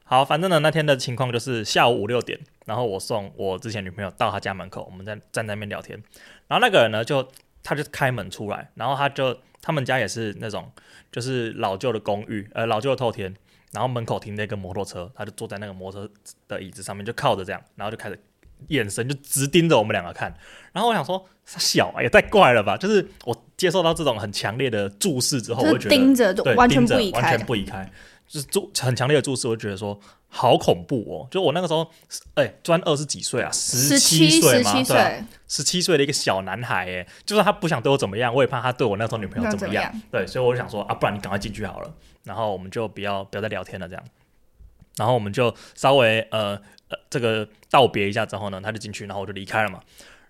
[0.03, 5.97] 好，反正呢那天的情况就是下午五六点，然后我送我之前女朋友到她家门口，我们在站在那边聊天，
[6.49, 7.25] 然后那个人呢就
[7.65, 10.71] 他就开门出来，然后他就他们家也是那种
[11.11, 13.35] 就是老旧的公寓，呃老旧的透天。
[13.71, 16.13] 然后门口停着一个摩托车，他就坐在那个摩托车
[16.47, 18.17] 的椅子上面，就靠着这样，然后就开始
[18.69, 20.33] 眼神就直盯着我们两个看。
[20.71, 22.77] 然后我想说，小也太怪了吧！
[22.77, 27.91] 就是我接受到这种很强烈的注视之后，我就觉得盯着，完全不移开，完全不移开，
[28.25, 29.99] 就是注很强烈的注视，我觉得说
[30.37, 31.27] 好恐怖哦！
[31.31, 31.89] 就我那个时候，
[32.33, 33.49] 哎，专二是几岁啊？
[33.53, 34.83] 十七岁嘛？
[34.83, 39.85] 对，十七岁的一个小男孩，哎，就算他不想对我怎么样，我也怕他对我那时候女朋友怎么样。
[39.85, 41.93] 么样对，所以我就想说啊，不然你赶快进去好了。
[42.25, 44.03] 然后我们就不要不要再聊天了，这样。
[44.97, 49.79] 然后我们就稍微呃呃这个道别一下之后呢，他就进去，然后我就离开了嘛。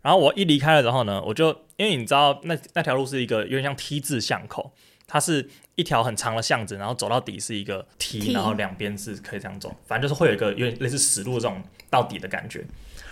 [0.03, 4.71] 然后我一离开了之后呢，我就因为你知道那那条路是一个有点像 T 字巷口，
[5.07, 12.65] 它是一条很长的巷子，然后走到底是一个 T 然后两边是可以这样走，反正就是会有一个有点类似死路这种到底的感觉。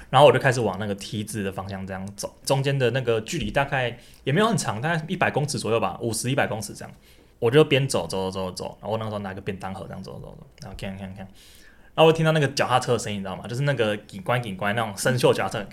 [0.10, 6.94] 然后我就开始往那个梯字的方向这样走，中间的那个距离大概也没有很长，大概一百公尺左右吧，五十一百公尺这样。
[7.40, 11.28] 我就边走走走走走，然后我那个时候拿个便当盒这样走走走，然后看看看，
[11.96, 13.44] 然后我听到那个脚踏车的声音，你知道吗？
[13.48, 15.68] 就是那个警官警官那种生锈脚踏车，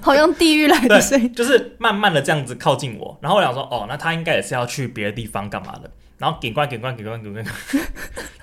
[0.00, 3.18] 好像地狱来的声音，就是慢慢的这样子靠近我。
[3.20, 5.90] 然后我想说，哦，那他应该也是要去别的地方干嘛的。
[6.18, 7.44] 然后警官警官警官警官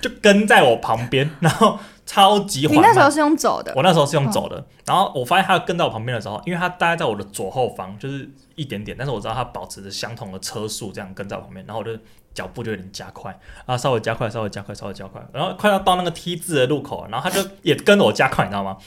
[0.01, 2.83] 就跟在我旁边，然后超级缓慢。
[2.83, 3.73] 你那时候是用走的？
[3.75, 4.65] 我那时候是用走的。
[4.85, 8.29] 然后我发现他跟在我旁边的时候，因为他大概在我的左后方，就是。
[8.55, 11.91] 一点点，但是我知道他保持着相同的车速，这样跟在我旁边，然后我就
[12.33, 18.77] 脚步就有点加快，啊，稍微加快，稍微加快，稍微加快，然后快要到那个 T 字的路口，然后他就也跟着我加快，你知道吗？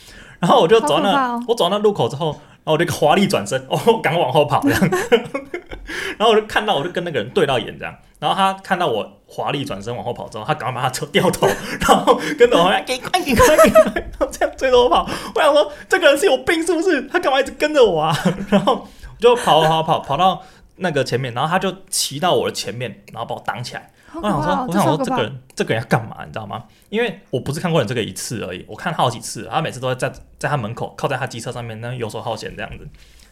[0.41, 4.81] 然后我就走到那，哦、我走到那路口之后，然后我就华丽转身，哦，赶快往后跑这样，
[6.17, 11.47] 然后我就看到，我就跟那个人对到眼这样，然后他看到我华丽转身往后跑之后，他赶快把他车掉头，
[11.81, 17.03] 然后跟着我后面，给快给快给快，然后这样追着我跑，我想说这个人是有病是不是？
[17.03, 18.17] 他干嘛一直跟着我啊？
[18.51, 18.87] 然后。
[19.19, 20.41] 就跑跑跑跑到
[20.77, 23.91] 那个前面，然后他就骑到我的前面，然后把我挡起来。
[24.15, 26.19] 我想说，我想说这个人这个人要干嘛？
[26.25, 26.63] 你知道吗？
[26.89, 29.49] 因为我不是看过人这个一次而已，我看他好几次。
[29.51, 32.89] 他每次都在在在他门口靠在他机车上面，那游手好闲这样子。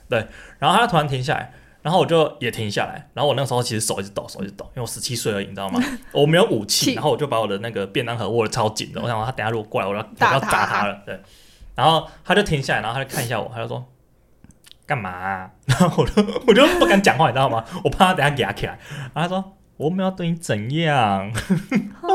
[0.09, 0.27] 对，
[0.59, 1.53] 然后他突然停下来，
[1.87, 3.09] 然后我就也停下来。
[3.15, 5.81] 然后我那个时候其实手一直抖，手一直抖，因为我十七岁而已，你知道吗？
[6.11, 9.01] 我没有武器，然后我就把我的那个便当盒握得超紧的。
[9.01, 11.01] 我想说他等下如果过来，我要我要砸他了。
[11.07, 11.21] 对，
[11.77, 13.87] 然后他就停下来，然后他就看一下我，他就说。
[14.89, 15.51] 干嘛、啊？
[15.67, 17.65] 然后我就我就不敢讲话，你知道吗？
[17.83, 18.79] 我怕他等下给他起来。
[19.13, 21.29] 然后他说：“我没有对你怎样。
[22.03, 22.09] 哦”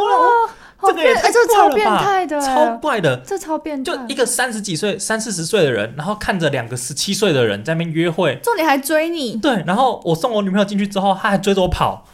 [0.88, 3.94] 这个也太超变态的，超怪的，这超变态。
[3.94, 9.38] 就一个三十几岁、三四十岁的人，然后看着两个十七岁的人在那边约会，重点还追你。
[9.38, 12.06] 对，然后我送我女朋友进去之后，他还追着我跑。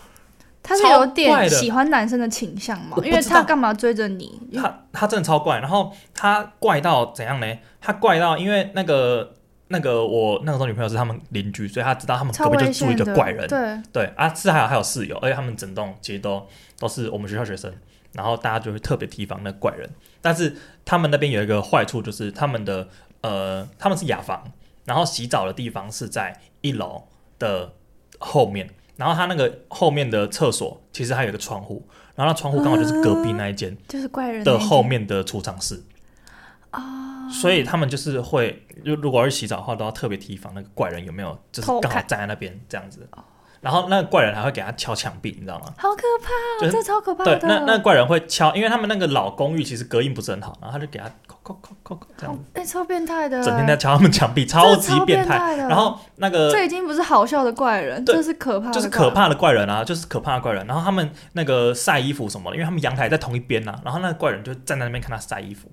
[0.62, 2.98] 他是有点喜欢男生的倾向吗？
[3.04, 4.40] 因为他干嘛追着你？
[4.56, 5.60] 他他真的超怪。
[5.60, 7.48] 然后他怪到怎样呢？
[7.80, 9.34] 他怪到因为那个。
[9.70, 13.46] 那个我那个时候女朋友是他们邻居，所以他知道他们隔壁就住一个怪人。
[13.50, 16.42] 对对啊，是还有还有室友，而且他们整栋其实都
[16.80, 17.70] 都是我们学校学生，
[18.18, 19.90] 然后大家就会特别提防那个怪人。
[20.22, 22.90] 但是他们那边有一个坏处，就是他们的
[23.22, 24.52] 呃他们是雅房，
[24.84, 27.08] 然后洗澡的地方是在一楼
[27.40, 27.74] 的
[28.18, 35.84] 后面，然后他那个后面的厕所其实还有一个窗户，然后那窗户刚好就是隔壁那一间，就是怪人的后面的储藏室
[36.72, 37.30] 啊。
[37.30, 43.06] 所以他们就是会，就如果要洗澡的话，都要特别提防那个怪人有没有，就是刚好站在那边这样子。
[43.62, 45.66] 然后那个怪人还会给他敲墙壁，你知道吗？
[45.78, 47.38] 好可怕哦，就是、这超可怕的。
[47.38, 52.44] 对，那那个怪人会敲，因为他们那个老公寓其实隔音不是很好，然后他就给他敲敲敲敲这样子。
[52.54, 55.56] 哎、欸，超变态的，整天在敲他们墙壁，超级变态。
[55.56, 60.66] 然后那个这已经不是好笑的怪人，这是可怕的，就是可怕的怪人啊，就是可怕的怪人。
[60.68, 65.70] 然后他们那个晒衣服什么的，因为他们阳台在同一边呐、啊，然后那个怪人就站在那边看他晒衣服，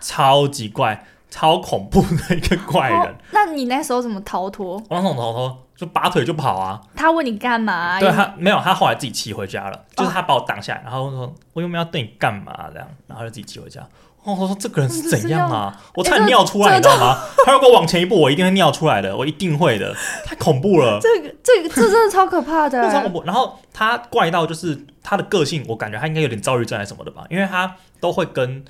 [0.00, 1.06] 超级怪。
[1.28, 3.16] 超恐怖的一个怪人。
[3.32, 4.76] 那你那时候怎么逃脱？
[4.88, 6.80] 我那时候逃脱，就拔腿就跑啊。
[6.94, 8.00] 他问你干嘛？
[8.00, 9.84] 对他没有，他后来自己骑回家了。
[9.94, 13.80] 就是他把我挡下来，然后说：“我又没有对你干嘛？”这样，然后就自己骑回家。
[14.24, 15.80] 哦，我说这个人是怎样啊？
[15.94, 17.18] 我差点尿出来，你知道吗？
[17.44, 19.94] 他如果往前一步，我一定会尿出来的，我一定会的。
[20.24, 23.22] 太恐怖了，这个这个这真的超可怕的， 超恐怖。
[23.24, 28.64] 然后他怪到就是他的个性，我感觉他应该有点躁郁症还是什么的吧，因为他都会跟。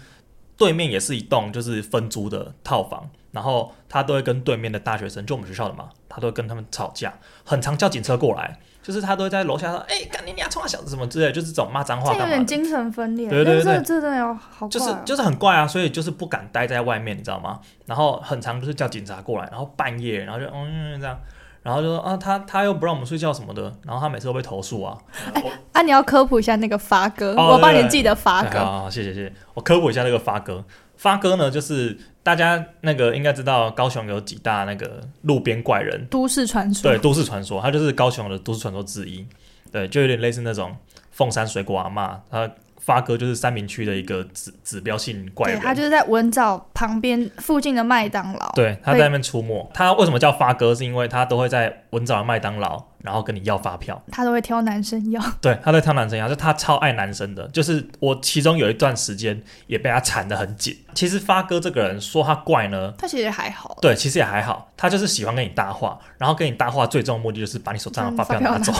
[0.57, 7.13] 对面也是一栋就是分租的套房，然后他都会跟对面的大学生，就我们学校的嘛，他都会跟他们吵架，
[7.45, 8.59] 很常叫警车过来。
[8.83, 13.29] 就是他都会在楼下说：“哎、欸，干你娘，冲啊小子什么之类，就是这种骂脏话。”这有点精神分裂。
[13.29, 14.69] 对对对，对，这真的有好。
[14.69, 17.59] 就是就是很怪啊，所以就是不敢待在外面，你知道吗？
[17.85, 21.19] 然后很常就是叫警察过来，然后半夜，然后就嗯这样，
[21.67, 24.97] 然后就说啊，他他又不让我们睡觉什么的，然后他每次都被投诉啊。
[25.35, 28.61] 哎、欸，啊，你要科普一下那个发哥，哦、我帮你记得发哥。
[28.61, 30.65] 好，谢谢谢谢，我科普一下那个发哥。
[30.97, 36.89] 发哥呢，就是大家那个应该知道，高雄有几大那个路边怪人，都市传说。
[36.89, 39.27] 对，都市传说，他就是高雄的都市传说之一。
[39.73, 40.77] 对，就有点类似那种
[41.11, 42.49] 凤山水果阿妈，他
[42.87, 45.61] 发哥就是三明区的一个指指标性怪人。
[45.61, 48.53] 对，他就是在文藻旁边附近的麦当劳。
[48.55, 49.69] 对，他在那边出没。
[49.75, 50.75] 他为什么叫发哥？
[50.75, 52.83] 是因为他都会在文藻的麦当劳。
[53.03, 55.23] 然后跟你要发票，他都会挑男生要。
[55.41, 57.47] 对，他在挑男生要，就他超爱男生的。
[57.51, 60.77] 就是我其中有一段时间也被他缠得很紧。
[60.93, 63.79] 其实发哥这个人说他怪呢，他其实还好。
[63.81, 64.73] 对，其实也还好。
[64.77, 68.73] 他就是喜欢跟你搭话，然后跟你搭话最终的目的就是把你手上的发票拿走。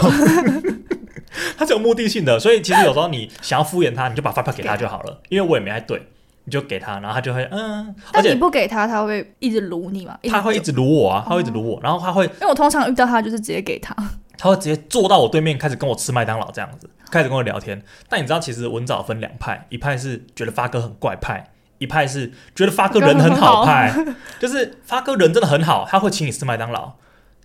[1.77, 6.09] 有目的性的，所以其实有时候你想要敷衍他，你就把发票给他就好了，因为我也没爱对。
[6.49, 7.93] 你就给他，然后他就会嗯。
[8.13, 10.17] 但你不给他，他会一直撸你吗？
[10.31, 12.25] 他会一直撸我啊，他会一直撸我，然后他会。
[12.25, 13.93] 因为我通常遇到他就是直接给他。
[14.39, 17.83] 他会直接坐到我对面，开始跟我吃麦当劳这样子，开始跟我聊天。
[18.09, 23.93] 但你知道，其实文藻分两派，一派是觉得发哥很怪派，一派是觉得发哥人很好派。
[24.39, 26.93] 就是发哥人真的很好，他会请你吃麦当劳，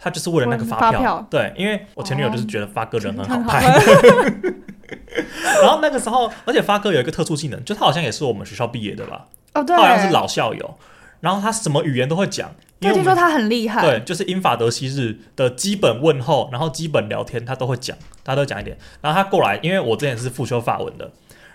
[0.02, 0.92] 他就是为了那个发票。
[0.92, 3.66] 发票对，因为我前女友就是觉得发哥人很好派。
[3.68, 3.82] 哦
[5.62, 9.28] 然后那个时候，而且发哥有一个特殊技能，就他好像也是我们学校毕业的吧？
[9.54, 10.78] 哦，对，他好像是老校友。
[11.20, 13.82] 然后他什么语言都会讲，因为听说他很厉害。
[13.82, 18.76] 对，就是英法德西日的基本问候，然后基本聊天他都会讲，他都讲一点。
[19.02, 21.12] 然后他过来，因为我之前是复修法文的，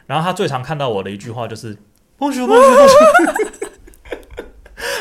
[0.07, 1.77] 然后他最常看到我的一句话就是
[2.19, 3.66] Bonjour Bonjour。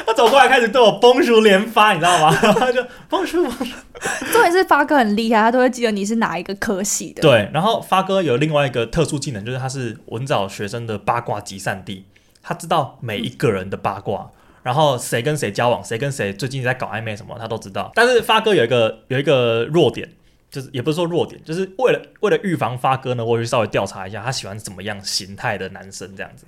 [0.07, 2.33] 他走过来开始对我 Bonjour 连发，你知道吗？
[2.59, 3.73] 他就 Bonjour Bonjour。
[4.31, 7.21] 重点是发哥很厉害，他都会记得你是哪一个科系的。
[7.21, 12.05] 对，然后发哥有另外一个特殊技能，就是他是文藻学生的八卦集散地，
[12.43, 14.29] 他知道每一个人的八卦。
[14.33, 17.91] 嗯然后谁跟谁交往，谁跟谁最近在搞暧昧什么，他都知道。
[17.93, 20.09] 但是发哥有一个有一个弱点，
[20.49, 26.47] 就是也不是说弱点，就是为了为了预防发哥呢，我去稍微调查一下他喜欢怎么样形态的男生这样子。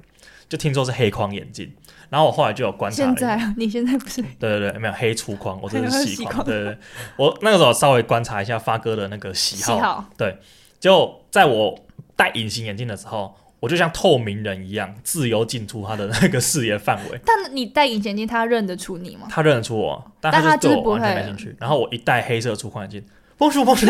[0.49, 1.71] 就听说是黑框眼镜，
[2.09, 2.95] 然后我后来就有观察。
[2.95, 4.21] 现在啊， 你现在不是？
[4.21, 6.45] 对对对，没有黑粗框，我这是细框。
[6.45, 6.77] 对对对，
[7.17, 9.75] 我那个时候稍微观察一下发哥的那个喜好。
[9.75, 10.05] 喜好。
[10.17, 10.37] 对，
[10.79, 11.77] 就在我
[12.15, 13.35] 戴隐形眼镜的时候。
[13.59, 17.19] 我就像透明人一样，自由进出他的那个视野范围。
[17.25, 19.27] 但你戴隐形眼镜，他认得出你吗？
[19.31, 21.57] 他认得出我，但他就是对我完全没兴趣。
[21.59, 23.03] 然后我一戴黑色粗框眼镜，
[23.35, 23.87] 蹦叔蹦叔，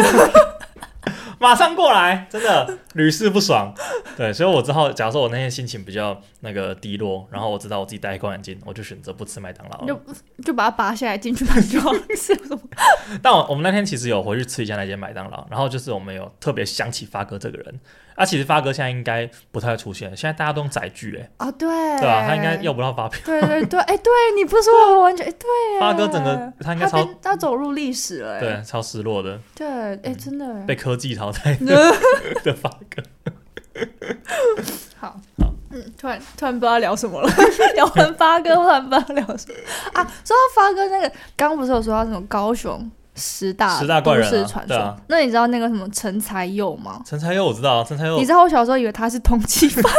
[1.39, 3.73] 马上过来，真的屡试不爽。
[4.15, 10.01] 对，所以我之后，假如说我那天心情比较那个低落，然后我知道我自己戴黑框眼镜，我就选择不吃麦当劳，就
[10.43, 11.91] 就把它拔下来进去买就好。
[13.21, 17.79] 但我我们那天其实有回去吃一下那间麦当劳，然后就是我们有特别想起发哥这个人。
[18.17, 21.29] 啊，其实发哥现在应该不太会出现，现在大家都用载具哎。
[21.37, 21.69] 啊，对。
[21.99, 23.21] 对啊，他应该要不到发票。
[23.23, 25.47] 对对对，哎，对，你不说我完全哎，对。
[25.79, 29.39] 发哥整个他应该超他走入历史了，对，超失落的。
[29.53, 30.65] 对，哎，真的。
[30.65, 31.53] 被科技淘汰
[32.43, 33.03] 的发哥。
[34.97, 37.29] 好，好，嗯，突然突然不知道聊什么了，
[37.75, 39.55] 聊完发哥，突然不知道聊什么
[39.93, 40.03] 啊。
[40.25, 42.89] 说到发哥那个，刚刚不是有说到那种高雄。
[43.17, 47.01] 十大十大怪人传说，啊，那你知道那个什么陈才佑吗？
[47.05, 48.17] 陈才佑我知道，陈才佑。
[48.17, 49.89] 你知道我小时候以为他是通缉犯吗？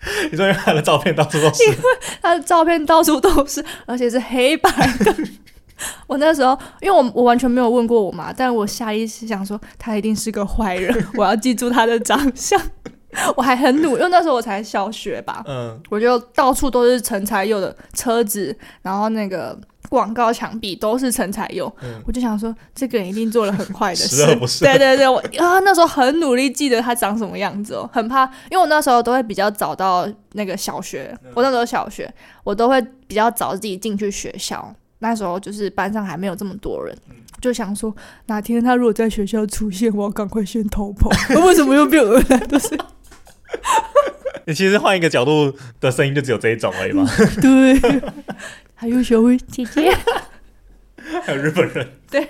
[0.32, 1.78] 你说他的照片到处都是，因为
[2.22, 5.14] 他的照片到处都是，而且是黑白的。
[6.08, 12.60] 我那时候，因为我我完全没有问过我妈，但我下意识想说他一定是个坏人， 我要记住他的长相。
[13.36, 19.58] 我还很努，因为那时候我才小学吧，嗯，我就到处都是陈才佑的车子，然后那个。
[19.88, 24.24] 广告墙壁都是陈彩佑，嗯、我就想说，这个人一定做了很坏的 事。
[24.60, 32.12] 对对对，我啊那时候很努力记得他长什么样子哦，很怕，因为我那时候都会比较早到那个小学，嗯、我那时候小学，
[32.44, 34.74] 我都会比较早自己进去学校。
[35.00, 37.94] 那时候就是班上还没有这么多人，嗯、就想说
[38.26, 41.08] 哪天他如果在学校出现，我要赶快先逃跑。
[41.46, 42.38] 为什么又变鹅蛋？
[42.48, 42.76] 都是。
[44.44, 47.08] 你 其实换一个角度的声音，就只有这一种而已嘛。
[47.40, 48.02] 对。
[48.80, 49.92] 还有小薇姐姐，
[51.24, 51.84] 还有日本人。
[52.08, 52.24] 对，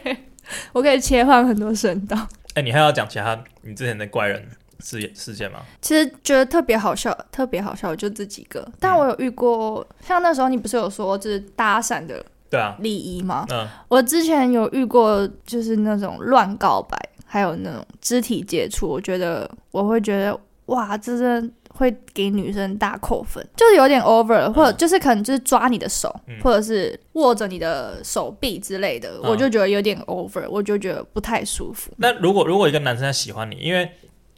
[0.73, 2.17] 我可以切换很多声道。
[2.55, 4.49] 哎、欸，你还要讲其他你之前的怪人
[4.81, 5.59] 事事件吗？
[5.83, 8.67] 其实觉得特别好笑，特别好笑就这几个。
[8.81, 13.45] 但我有遇过，嗯、像那时候你不是有说就是搭讪的对啊礼仪吗？
[13.51, 18.89] 嗯，我之前有遇过，就是那种乱告白，还有那种肢体接触。
[18.89, 21.51] 我觉得我会觉得哇，这是。
[21.79, 31.93] 会给女生大扣分，就是有点 over，或者就是可能就是抓你的手，嗯、或者是握着你的手臂之类的，嗯、我就觉得有点 over，我就觉得不太舒服。
[31.97, 33.89] 那如果如果一个男生他喜欢你，因为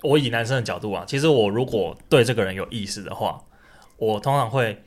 [0.02, 3.40] 我以男生的角度啊，其实我如果对这个人有意思的话，
[3.96, 4.82] 我通常会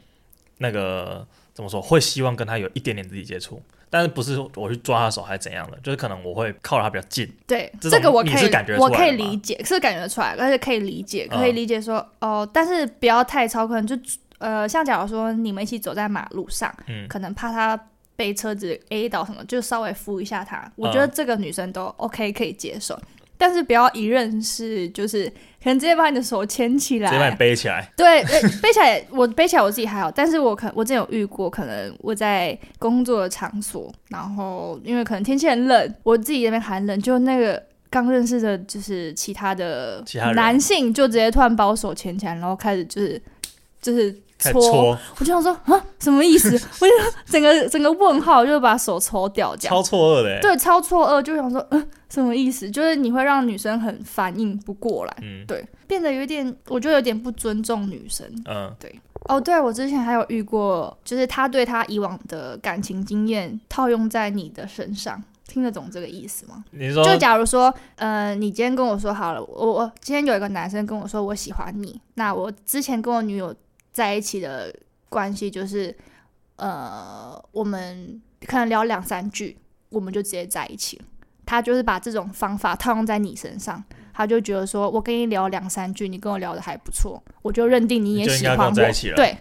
[0.59, 3.61] 那个怎么说，会希望跟他有一点点肢体接触。
[3.89, 5.77] 但是不是我去抓他手还是怎样的？
[5.83, 7.31] 就是可能我会靠他比较近。
[7.45, 13.95] 对，这，这个我可以，我可以理解，是感觉得出来，而且可以理解，可以理解说、嗯、哦，但是不要太超，可能就
[14.39, 17.79] 呃，像假如说你们一起走在马路上，嗯，可能怕他
[18.15, 20.71] 被车子 A 到什么，就稍微扶一下他。
[20.75, 22.99] 我觉得这个女生都 OK 可以接受。
[23.37, 25.25] 但是不要一认识就是
[25.63, 27.91] 可能直接把你的手牵起来，直接把你背起来。
[27.97, 28.23] 对，
[28.61, 40.03] 背起来 我背起来我自己还好，但是我可我之前有遇过，可能我在工作的场所，然后因为可能天气很冷，我自己那边寒冷，就那个刚认识的就是其他的
[40.35, 43.21] 男性，就直接突然把我手牵起来，然后开始就是
[43.81, 44.15] 就是。
[44.51, 46.49] 搓，我就想说啊，什么意思？
[46.81, 46.93] 我就
[47.25, 49.75] 整个整个问号，就把手抽掉，这样。
[49.75, 50.39] 超错愕的。
[50.41, 52.69] 对，超错愕，就想说，嗯，什么意思？
[52.69, 58.99] 就是你会让女生很反应不过来，嗯，对，变得有点，我觉得有点不尊重女生，嗯，对。
[59.29, 66.61] 哦，对，我之前还有遇过，就是他对他以往的感情经验套用在你的身上，听得懂这个意思吗？
[66.71, 73.55] 你说，就假如说，呃，你今天跟我说好了，我我今天有一个男生跟我说我喜欢你，那我之前跟我女友。
[73.93, 74.75] 在一起的
[75.07, 75.95] 关系就是，
[76.55, 79.55] 呃，我们可能聊两三句，
[79.89, 80.99] 我们就直接在一起。
[81.45, 88.73] 他就是把这种方法套用在你身上，他就觉得说，我跟你聊两三句，你跟我聊的还不错，我就认定你也喜欢我。
[89.15, 89.37] 对，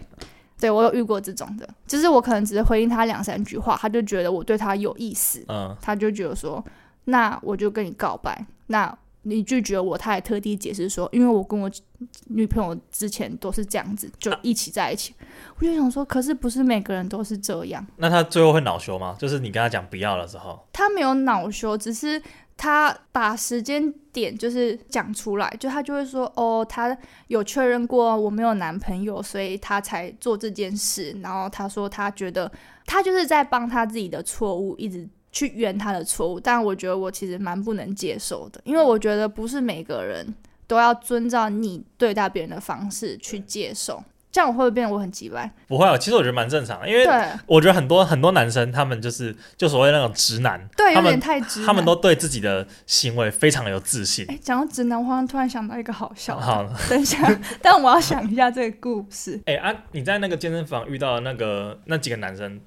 [0.59, 6.63] 对我有遇过这种的，就是我可能只是回应他两三句话，他就觉得我对他有意思，嗯，他就觉得说，
[7.05, 8.95] 那我就跟你告白，那。
[9.23, 11.71] 你拒绝我，他还特地解释说，因为我跟我
[12.27, 15.13] 女朋友之前都是这样子，就一起在一起。
[15.13, 15.23] 啊、
[15.57, 17.85] 我就想说，可是不是每个人都是这样。
[17.97, 19.15] 那他最后会恼羞吗？
[19.17, 22.21] 就是你跟他讲不要的时候，他没有恼羞，只是
[22.57, 26.95] 他把时间点就是讲出来，就他就会说，哦，他
[27.27, 31.17] 有确认过我没有男朋友，所以他才做这件事。
[31.21, 32.51] 然后他说，他觉得
[32.85, 35.07] 他就是在帮他自己的错误一直。
[35.33, 40.25] 去圆他的错误，但我觉得我其实蛮不能接受的，因为我觉得不是每个人
[40.67, 45.51] 都要遵照你对待别人的方式去接受，这样我会不会变得我很奇怪？
[45.67, 47.05] 不会啊，其实我觉得蛮正常的，因为
[47.47, 54.25] 我觉得很多很多男生他们就是就所谓那种直男，对，有点太直男，他们都对自己的行为非常有自信。
[54.29, 57.17] 哎，讲到直男，我好像突然想到一个好笑，好，等一下，
[57.59, 59.41] 但我要想一下这个故事。
[59.45, 62.61] 哎啊，你在那个健身房遇到的那个那几个男生？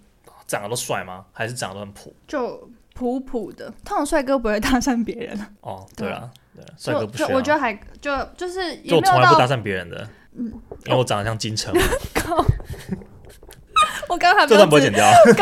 [0.47, 1.25] 长得都帅吗？
[1.33, 2.15] 还是长得都很普？
[2.27, 3.73] 就普普的。
[3.85, 5.39] 通常帅哥不会搭讪别人。
[5.61, 7.29] 哦，对啊，对，帅哥不需要。
[7.31, 10.09] 我觉得还就就是，就我从来不搭讪别人的。
[10.39, 10.47] 嗯，
[10.87, 11.75] 因为我长得像金城。
[14.09, 14.67] 我刚刚还没有。
[14.67, 15.05] 不会剪掉。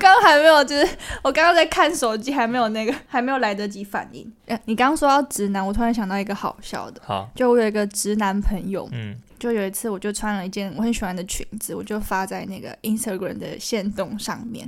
[0.00, 0.86] 刚刚还没有，就是
[1.22, 4.30] 我刚刚在看手机，还没有那个，还没有来得及反应。
[4.64, 7.00] 你刚刚说到直男，我突然想到一个好笑的。
[7.04, 8.88] 好，就我有一个直男朋友。
[8.92, 9.16] 嗯。
[9.44, 14.66] 就有一次，我就穿了一件我很喜欢的裙子，我就发在那个 Instagram 的线动上面。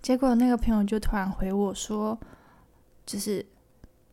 [0.00, 2.16] 结果那个朋友就突然回我说
[3.04, 3.44] ：“就是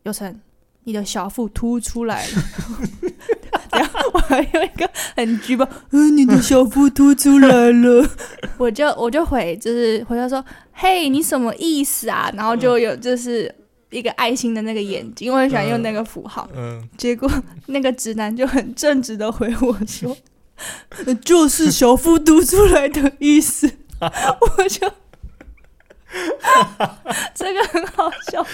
[0.01, 0.41] 有成，
[0.85, 2.43] 你的小腹凸出来了。
[3.71, 8.09] ”然后我还有一个很举报：“嗯，你的小腹凸出来了。
[8.57, 10.43] ”我就我就回，就是回他说
[10.73, 13.53] ：“嘿，你什么意思啊？”然后就有就是。
[13.89, 16.49] 一个爱心的那个眼睛，我很喜欢用那个符号。
[16.55, 17.29] 嗯，结果
[17.67, 20.15] 那个直男就很正直的回我说
[21.25, 23.69] ：“就是小夫读出来的意思。
[23.99, 24.91] ”我就，
[27.33, 28.45] 这个很好笑。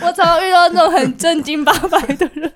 [0.00, 2.52] 我常常遇到那种很正经八百的人。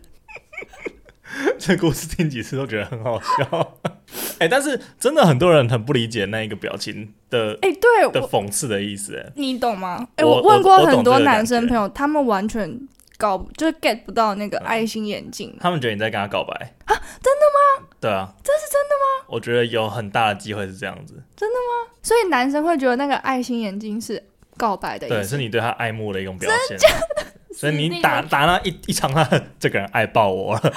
[1.59, 3.79] 这故事听几次都觉得很好笑。
[4.38, 10.07] 哎、欸，但是真的很多人很不理解那一个表情的，哎、欸，对的讽刺的意思，哎，你懂吗？
[10.16, 12.79] 哎、欸，我问过很多男生朋友，他们完全
[13.16, 16.53] 搞就是 get 不到那个爱心眼镜、嗯，他们觉得你在跟他告白
[16.85, 16.94] 啊？
[16.94, 17.87] 真的吗？
[18.01, 19.27] 对啊，这是真的吗？
[19.29, 21.92] 我觉得有很大的机会是这样子，真的吗？
[22.03, 24.23] 所以男生会觉得那个爱心眼镜是
[24.57, 26.77] 告白的意思，对，是你对他爱慕的一种表现，
[27.57, 29.25] 所以你打打那一一场，他
[29.59, 30.72] 这个人爱爆我了。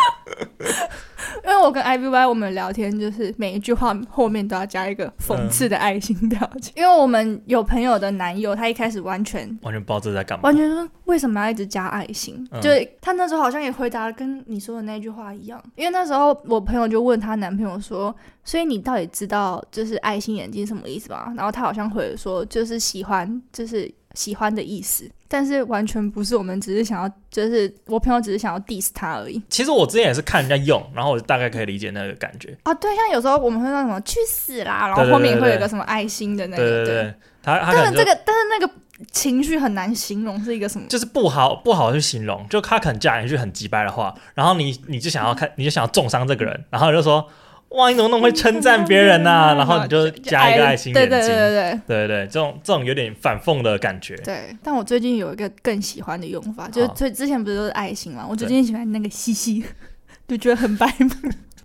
[1.57, 6.71] 因为我跟 I V Y 我们聊天，就是每一句话后面都要加一个讽刺的爱心表情。
[6.75, 12.47] 嗯、因为我们有朋友的男友，他一开始完全完全不知道这在干嘛，完全说为什么要一直加爱心？
[12.51, 12.69] 嗯、就
[13.01, 15.59] 他那时候好像也回答跟你说的那句话一样。
[15.75, 29.39] 因为那时候我朋友就问他男朋友说：“所以你到底知道就是爱心眼睛什么意思吗？”然后他好像回说：“就是喜欢，就是。”喜欢的意思，但是完全不是，我们只是想要，就是我朋友只是想要 diss 他而已。
[29.47, 32.73] 其实我之前也是看人家用，然后我大概可以理解那个感觉啊。
[32.73, 37.13] 对，像有时候我们会说什么去死啦，然后后面会有一个什么爱心的那个，对对对，对，
[37.43, 38.73] 他他但是这个但是那个
[39.11, 47.29] 情绪很难形容是一个什么，就是不好不好去形容，就他可能讲一句很直白的话，然后你你就想要看，你就想要重伤这个人，然后你就说。
[47.69, 49.53] 哇，你怎么那么会称赞别人呐、啊？
[49.55, 54.15] 然后你就加一个爱心眼睛，对对对对对对对，这种这种有点反讽的感觉。
[54.17, 58.25] 对，但我最近有一个更喜欢的用法，就是最之前不是都是爱心嘛？
[58.27, 59.63] 我最近喜欢那个嘻嘻，
[60.27, 61.09] 就觉得很白目。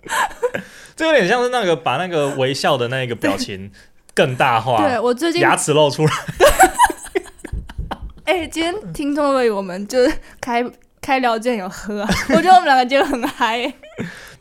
[0.97, 3.71] 这有点像是那个把那个微笑的那个表情
[4.13, 4.87] 更大化。
[4.87, 6.13] 对，我最近牙齿露出来。
[8.25, 10.65] 哎、欸，今天听众为我们就是开
[11.01, 13.75] 开聊天有喝、啊，我觉得我们两个今天很嗨、欸。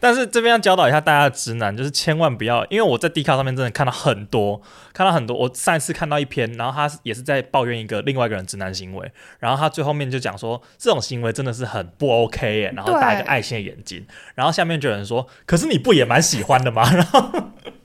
[0.01, 5.37] 但是这边要教导一下大家的直男，就是千万不要，因为我在 Dcard 上面真的看到很多，看到很多。
[5.37, 16.91] 我上一次看到一篇，然后他也是在抱怨一个另外一个人直男行为，然后他最后面就讲说这种行为真的是很不 OK 耶，然后打一个爱心的眼睛，然后下面就有人说，可是你不也蛮喜欢的吗？
[16.91, 17.31] 然后。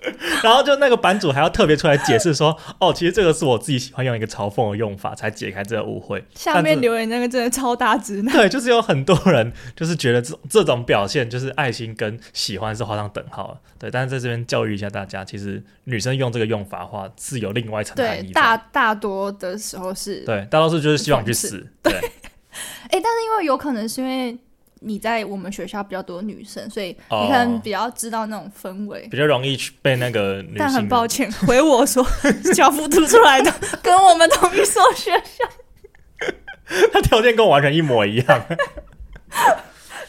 [0.43, 6.25] 然后就那个版主还要特别出来解释说，哦，其实这个是我自己喜欢用一个嘲讽的用法，才解开这个误会。
[6.33, 8.33] 下面留言那个真的超大直男。
[8.33, 13.61] 对，就是有很多人就是觉得这这种表现就是爱心跟喜欢是画上等号了。
[13.79, 18.29] 对，但是在这边教育一下大家，其实女生用这个用法的话是有另外一层含义。
[18.29, 20.21] 对，大大多的时候是。
[20.25, 21.67] 对，大多数就是希望你去死。
[21.83, 21.93] 对。
[22.91, 24.37] 哎，但是因为有可能是因为。
[24.81, 30.45] 你在我们学校比较多女生，所以你可能比较知道那种氛围，哦，比较容易去被那个。
[30.57, 32.07] 但很抱歉，回我说，
[32.55, 33.51] 小福读出来的
[33.83, 36.29] 跟我们同一所学校，
[36.93, 38.47] 他条件跟我完全一模一样，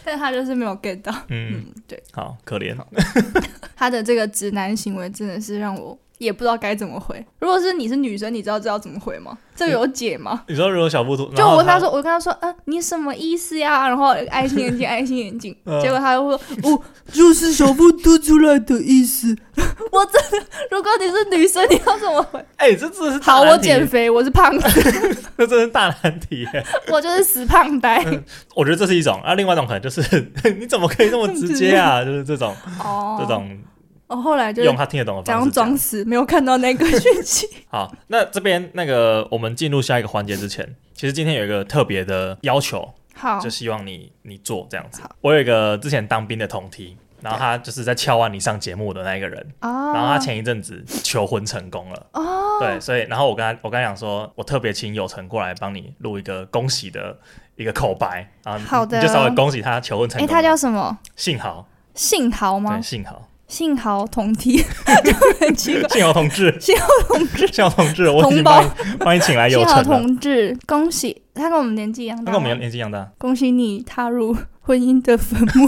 [0.07, 1.11] 但他就是没有 get 到。
[1.27, 2.73] 嗯，嗯，对，好可怜。
[3.75, 5.99] 他的这个直男行为真的是让我。
[6.17, 7.25] 也不知道该怎么回。
[7.39, 9.37] 如果是你是女生，你知道知道怎么回吗？
[9.55, 10.43] 这有解吗？
[10.47, 13.87] 你说如果小布图，就我跟他说，我跟他说，嗯、呃，你什么意思呀？
[13.87, 15.55] 然后爱心眼镜，爱心眼镜。
[15.81, 19.35] 结果他又说，哦， 就是小布凸出来的意思。
[19.91, 22.39] 我真的，如果你是女生，你要怎么回？
[22.57, 25.17] 哎、欸，这真的是好，我减肥，我是胖子。
[25.35, 26.47] 这真是大难题。
[26.91, 28.23] 我就是死胖呆、嗯。
[28.55, 30.01] 我觉得这是一种，啊，另外一种可能就是，
[30.59, 32.03] 你怎么可以这么直接啊？
[32.05, 33.57] 就是这种，哦，这种。
[34.07, 37.47] 哦，后来就用他听得懂的方式装死，没有看到那个讯息。
[37.67, 45.01] 好，那这边那个我们进入下一个环节之前，其实今天有一个特别的要求，好，就希望你你做这样子。
[45.21, 57.17] 我有一个之前当兵的同梯，然后他就是在敲完你上节目的那一个人，哦，然后他前一阵子求婚成功了，哦，对，所以然后我跟他我跟他讲说，我特别请有成过来帮你录一个恭喜的
[57.57, 60.25] 一个口白，然后好的，你就稍微恭喜他求婚成功。
[60.25, 60.97] 哎，他叫什么？
[61.17, 62.77] 幸豪，幸豪吗？
[62.77, 63.27] 对，幸豪。
[63.47, 64.57] 幸好同梯。
[65.03, 65.89] 就很奇怪。
[65.89, 68.69] 幸好同志，幸好同志，幸好同志，我已经帮你
[68.99, 69.83] 把你请来有成了。
[69.83, 73.09] 幸好同志，恭喜他跟我们年纪一样大，他跟我们年纪一样大。
[73.17, 75.67] 恭喜你踏入婚姻的坟墓，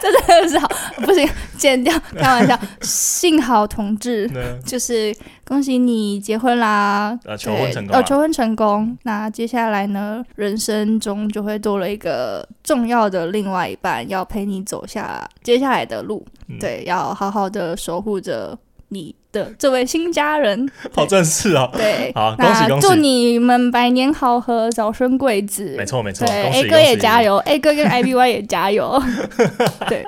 [0.00, 2.58] 这 真的是好不行，剪掉，开玩笑。
[2.80, 4.28] 幸好同志，
[4.66, 5.14] 就是
[5.44, 8.98] 恭喜你结婚啦，呃，求婚成功，呃，求婚成功。
[9.04, 16.26] 那接下来呢，人生中就会多了一个重要的另外一半，要陪你走下接下来的路。
[16.48, 18.58] 嗯、对，要好好的守护着
[18.88, 20.70] 你的这位新家人。
[20.94, 21.70] 好正式哦。
[21.72, 22.86] 对，好，恭喜恭喜！
[22.86, 25.74] 祝你们百年好合，早生贵子。
[25.76, 26.26] 没错没错。
[26.26, 29.02] 对恭喜，A 哥也加油，A 哥跟 IBY 也加油。
[29.88, 30.04] 对，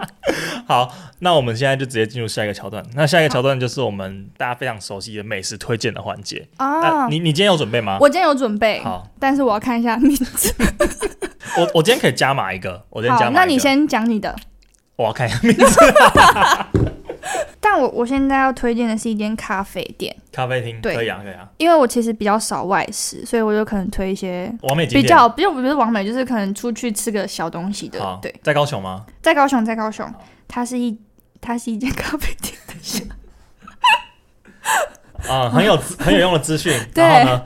[0.67, 2.85] 好，那我们现在就直接进入下一个桥段。
[2.95, 7.07] 那下一个桥段就是我们大家非常熟悉的美食推荐的环节啊。
[7.09, 7.99] 你你今天有准备吗？
[8.01, 8.81] 我今天有准备。
[8.81, 10.53] 好，但是我要看一下名字。
[11.59, 13.33] 我我今天可以加码一个，我今天加码。
[13.33, 14.35] 那你先讲你的。
[14.97, 15.81] 我要看一下名字，
[17.61, 21.49] 但我我现在要推荐的是一间咖啡店，咖啡厅，对，可以啊，可以啊。
[21.57, 28.19] 因为我其实比较少外食，所以我就可能推一些完美比较，不用不是完美，就是可能出去吃个小东西的。
[28.21, 29.07] 对，在高雄吗？
[29.23, 30.13] 在高雄，在高雄。
[30.49, 30.99] 它是一，
[31.41, 32.73] 它是一间咖啡店的。
[35.33, 36.77] 啊，很有很有用的资讯。
[36.93, 37.41] 对，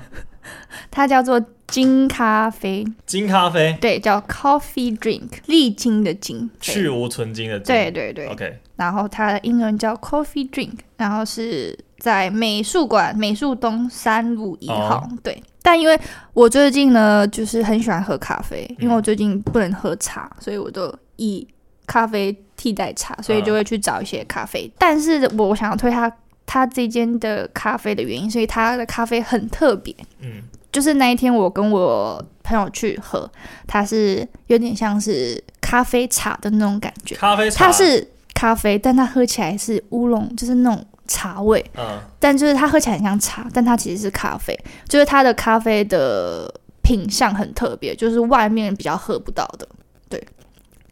[0.91, 1.41] 它叫做。
[1.67, 8.59] 金咖啡，金咖啡，对，叫 Coffee Drink，历经的金，去无存金的金，对对对，OK。
[8.77, 15.19] 然后它的英文叫 Coffee Drink，然后是在美术馆美术东三五一号，oh.
[15.23, 15.43] 对。
[15.63, 15.99] 但因为
[16.33, 21.47] 我最近呢，就是很喜欢喝咖啡，因为我最近不能喝茶，所以我都以
[21.87, 24.69] 咖啡替代茶，所以就会去找一些咖啡。
[24.69, 24.73] Uh.
[24.79, 26.13] 但是我想要推它，
[26.47, 30.43] 它这间的咖啡的原因，所以它的咖啡很特别，嗯。
[30.77, 33.27] 就是那一天，我跟我朋友去喝，
[33.67, 37.15] 它是有点像是咖啡茶的那种感觉。
[37.15, 44.55] 咖啡茶，它是咖啡，但它喝起来是乌龙，就是那种茶味，嗯，但就是它喝起来很像茶，但它其实是咖啡，
[44.87, 46.53] 就是它的咖啡的
[46.83, 49.67] 品相很特别，就是外面比较喝不到的，
[50.11, 50.23] 对，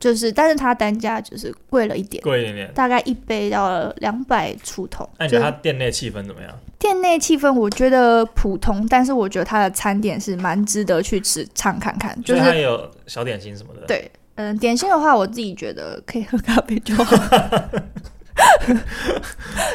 [0.00, 5.06] 就是但是它单价就是贵了一点，贵一点点，大概一杯要两百出头。
[5.18, 6.50] 那你觉得它店内气氛怎么样？
[6.84, 17.16] 店内气氛我觉得普通，但是我觉得它的餐点是蛮值得去吃尝看看，就是它有小点心什么的，对，嗯，点心的话我自己觉得可以喝咖啡就好。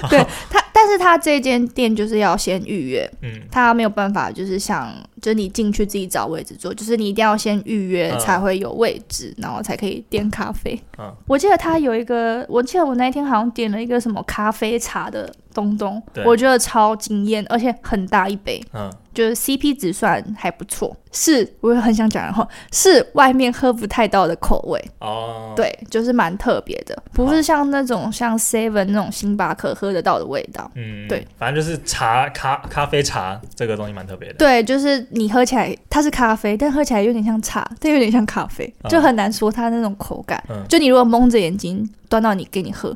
[0.08, 10.80] 对他，但是他这间店就是要先预约，嗯，他没有办法，就是像，就是你进去自己找位置坐，就是你一定要先预约才会有位置，嗯、然后才可以点咖啡。
[10.98, 18.92] 嗯，我记得他有一个，我记得我那天好像点了一个什么咖啡茶的东东，我觉得超惊艳，而且很大一杯，嗯。
[19.12, 25.52] 就是 CP 值算还不错，是我也很想讲然后，是外面喝不太到的口味哦。
[25.58, 30.72] 对，就是蛮特别的，不是像那种像 Seven 那种星巴克喝得到的味道。
[30.76, 34.36] 嗯，对，反正就是茶咖咖啡茶这个东西蛮特别的。
[34.36, 40.44] 对，就是你喝起来它是咖啡，但喝起来有点像茶，但有点像咖啡，就很难说它那种口感。
[40.50, 42.96] 嗯，就你如果蒙着眼睛端到你给你喝，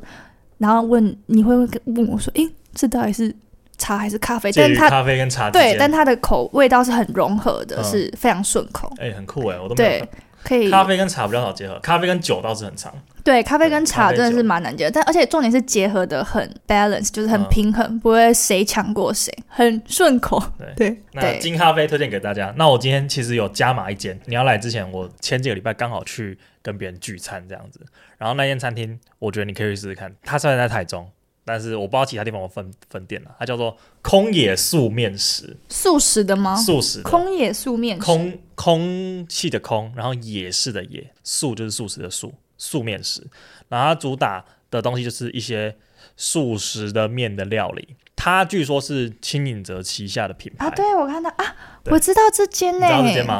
[0.57, 3.35] 然后问你会问我说，诶，这到底是？
[3.75, 8.87] 茶还是咖啡，但它咖啡跟茶对，但它的口味道是很融合的，嗯、是非常顺口。
[8.97, 10.09] 哎、欸，很酷哎，我都没有对，
[10.43, 10.69] 可以。
[10.69, 12.93] 咖啡跟茶比较好结合，咖啡跟酒倒是很常。
[13.23, 20.41] 对，咖啡跟茶真的是蛮难结合，但而且重点是结合的很 balance，就是很平衡，嗯、不会谁强过谁，很顺口。
[20.75, 22.53] 对那金咖啡推荐给大家。
[22.57, 27.79] 那我今天其实有加码一间，你要来之前，我前几个礼拜刚好去跟别人聚餐这样子，
[28.17, 30.13] 然后那间餐厅，我觉得你可以去试试看。
[30.23, 31.09] 它虽然在台中。
[31.45, 36.55] 但是我不知道其他地方有分分店了，它叫做空野素面食，素食的吗？
[36.55, 43.27] 素食的，空野素面食，空空气的空，然后野式的野，素就是素食的素，素面食。
[43.67, 45.75] 然后它主打的东西就是一些
[46.15, 47.97] 素食的面的料理。
[48.15, 51.55] 它据说是轻井泽旗下的品牌啊，对，我看到啊，
[51.87, 52.87] 我知道这间呢，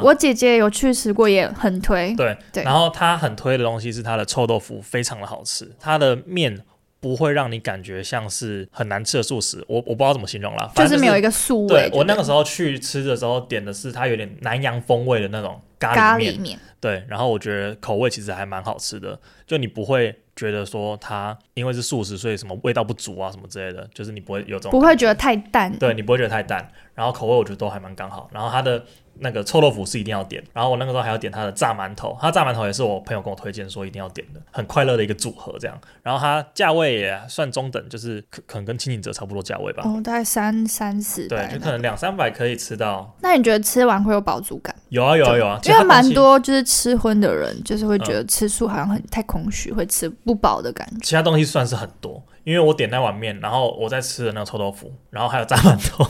[0.03, 2.13] 我姐姐有去吃过，也很推。
[2.15, 6.65] 对对，对然后它很推的东西是它的臭豆腐，非常的好吃，它的面。
[7.03, 11.89] 不会让你感觉像是很难吃的素食，我我不知道怎么形容啦，反正就是没有一个素味。
[11.89, 28.85] 对，我那个时候去吃的时候点的是它有点南洋风味的那种咖喱面，对，然后我觉得口味其实还蛮好吃的，就你不会觉得说它因为是素食，所以什么味道不足啊什么之类的，就是你不会有这种，不会觉得太淡，对，你不会觉得太淡，然后口味我觉得都还蛮刚好，然后它的。
[29.19, 35.79] 那个臭豆腐是一定要点，然后我那个时候还要点他的炸馒头，他炸馒头也是我朋友跟我推荐说一定要点的，很快乐的一个组合这样。
[36.01, 39.83] 然后它价位也算中等，就是可可能跟轻井泽差不多价位吧。
[39.85, 41.27] 哦，大概三三四。
[41.27, 43.15] 对，就可能两三百可以吃到。
[43.21, 44.75] 那你觉得吃完会有饱足感？
[44.89, 50.97] 有啊有啊有啊，因为蛮多就是吃荤的人，就是会觉得吃素好像很太空虚，会吃不饱的感觉。
[51.01, 52.21] 其他东西算是很多。
[52.43, 56.05] 因为我点那碗面，然后我在吃的那个臭豆腐，然后还有炸馒头。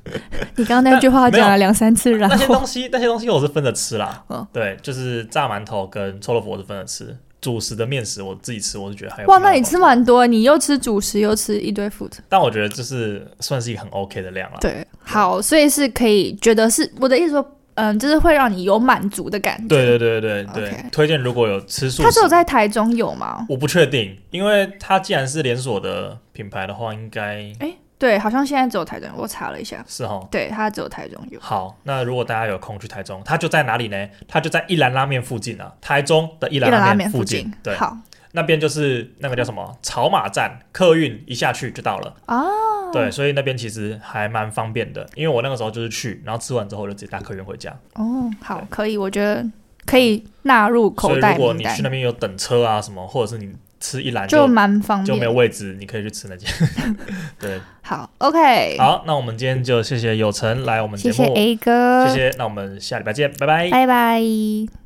[0.56, 4.22] 你刚刚那句话讲了两三次，然后那些东西那些东西我是分着吃啦。
[4.28, 9.28] 嗯，对，就是炸馒头跟臭豆腐我是分着吃，主食的面食我自己吃，我是觉得还有。
[9.28, 12.12] 哇，那你吃蛮多，你又吃主食又吃一堆 food。
[12.28, 14.58] 但我觉得这是算是一个很 OK 的量了。
[14.60, 17.56] 对，好，所以是可以觉得是我的意思说。
[17.74, 19.68] 嗯，就是会让你有满足的感觉。
[19.68, 23.46] 对对对对对.推荐如果有吃素，它只有在台中有吗？
[23.48, 31.38] 我不确定，因为它既然是连锁的品牌的话，应该哎，对，好像现在只有台中，我查了一下，是哦，对，它只有台中有。
[31.40, 34.08] 好，那如果大家有空去台中，它就在哪里呢？
[34.28, 37.44] 它就在一兰拉面附近啊，台中的一兰拉面附近。
[37.44, 37.96] 附近对，好。
[38.32, 42.46] 那边就是那个叫什么草马站，客运一下去就到了哦。
[42.92, 47.70] 对，所以那边其实还蛮方便的，因为我那个时候就是去，然后吃完之后就直接搭客运回家。
[47.94, 49.46] 哦，好，可以，我觉得
[49.86, 51.36] 可以纳入口袋。
[51.36, 56.50] 如果你去那边有等车啊什么，或者是你吃一篮就蛮方便，就没有位置，你可以去吃那间。
[57.38, 58.76] 对，好，OK。
[58.78, 62.34] 好，那我们今天就谢谢有成来我们节目，谢谢 A 哥，谢谢。
[62.36, 64.80] 那我们下礼拜见，拜拜，拜拜。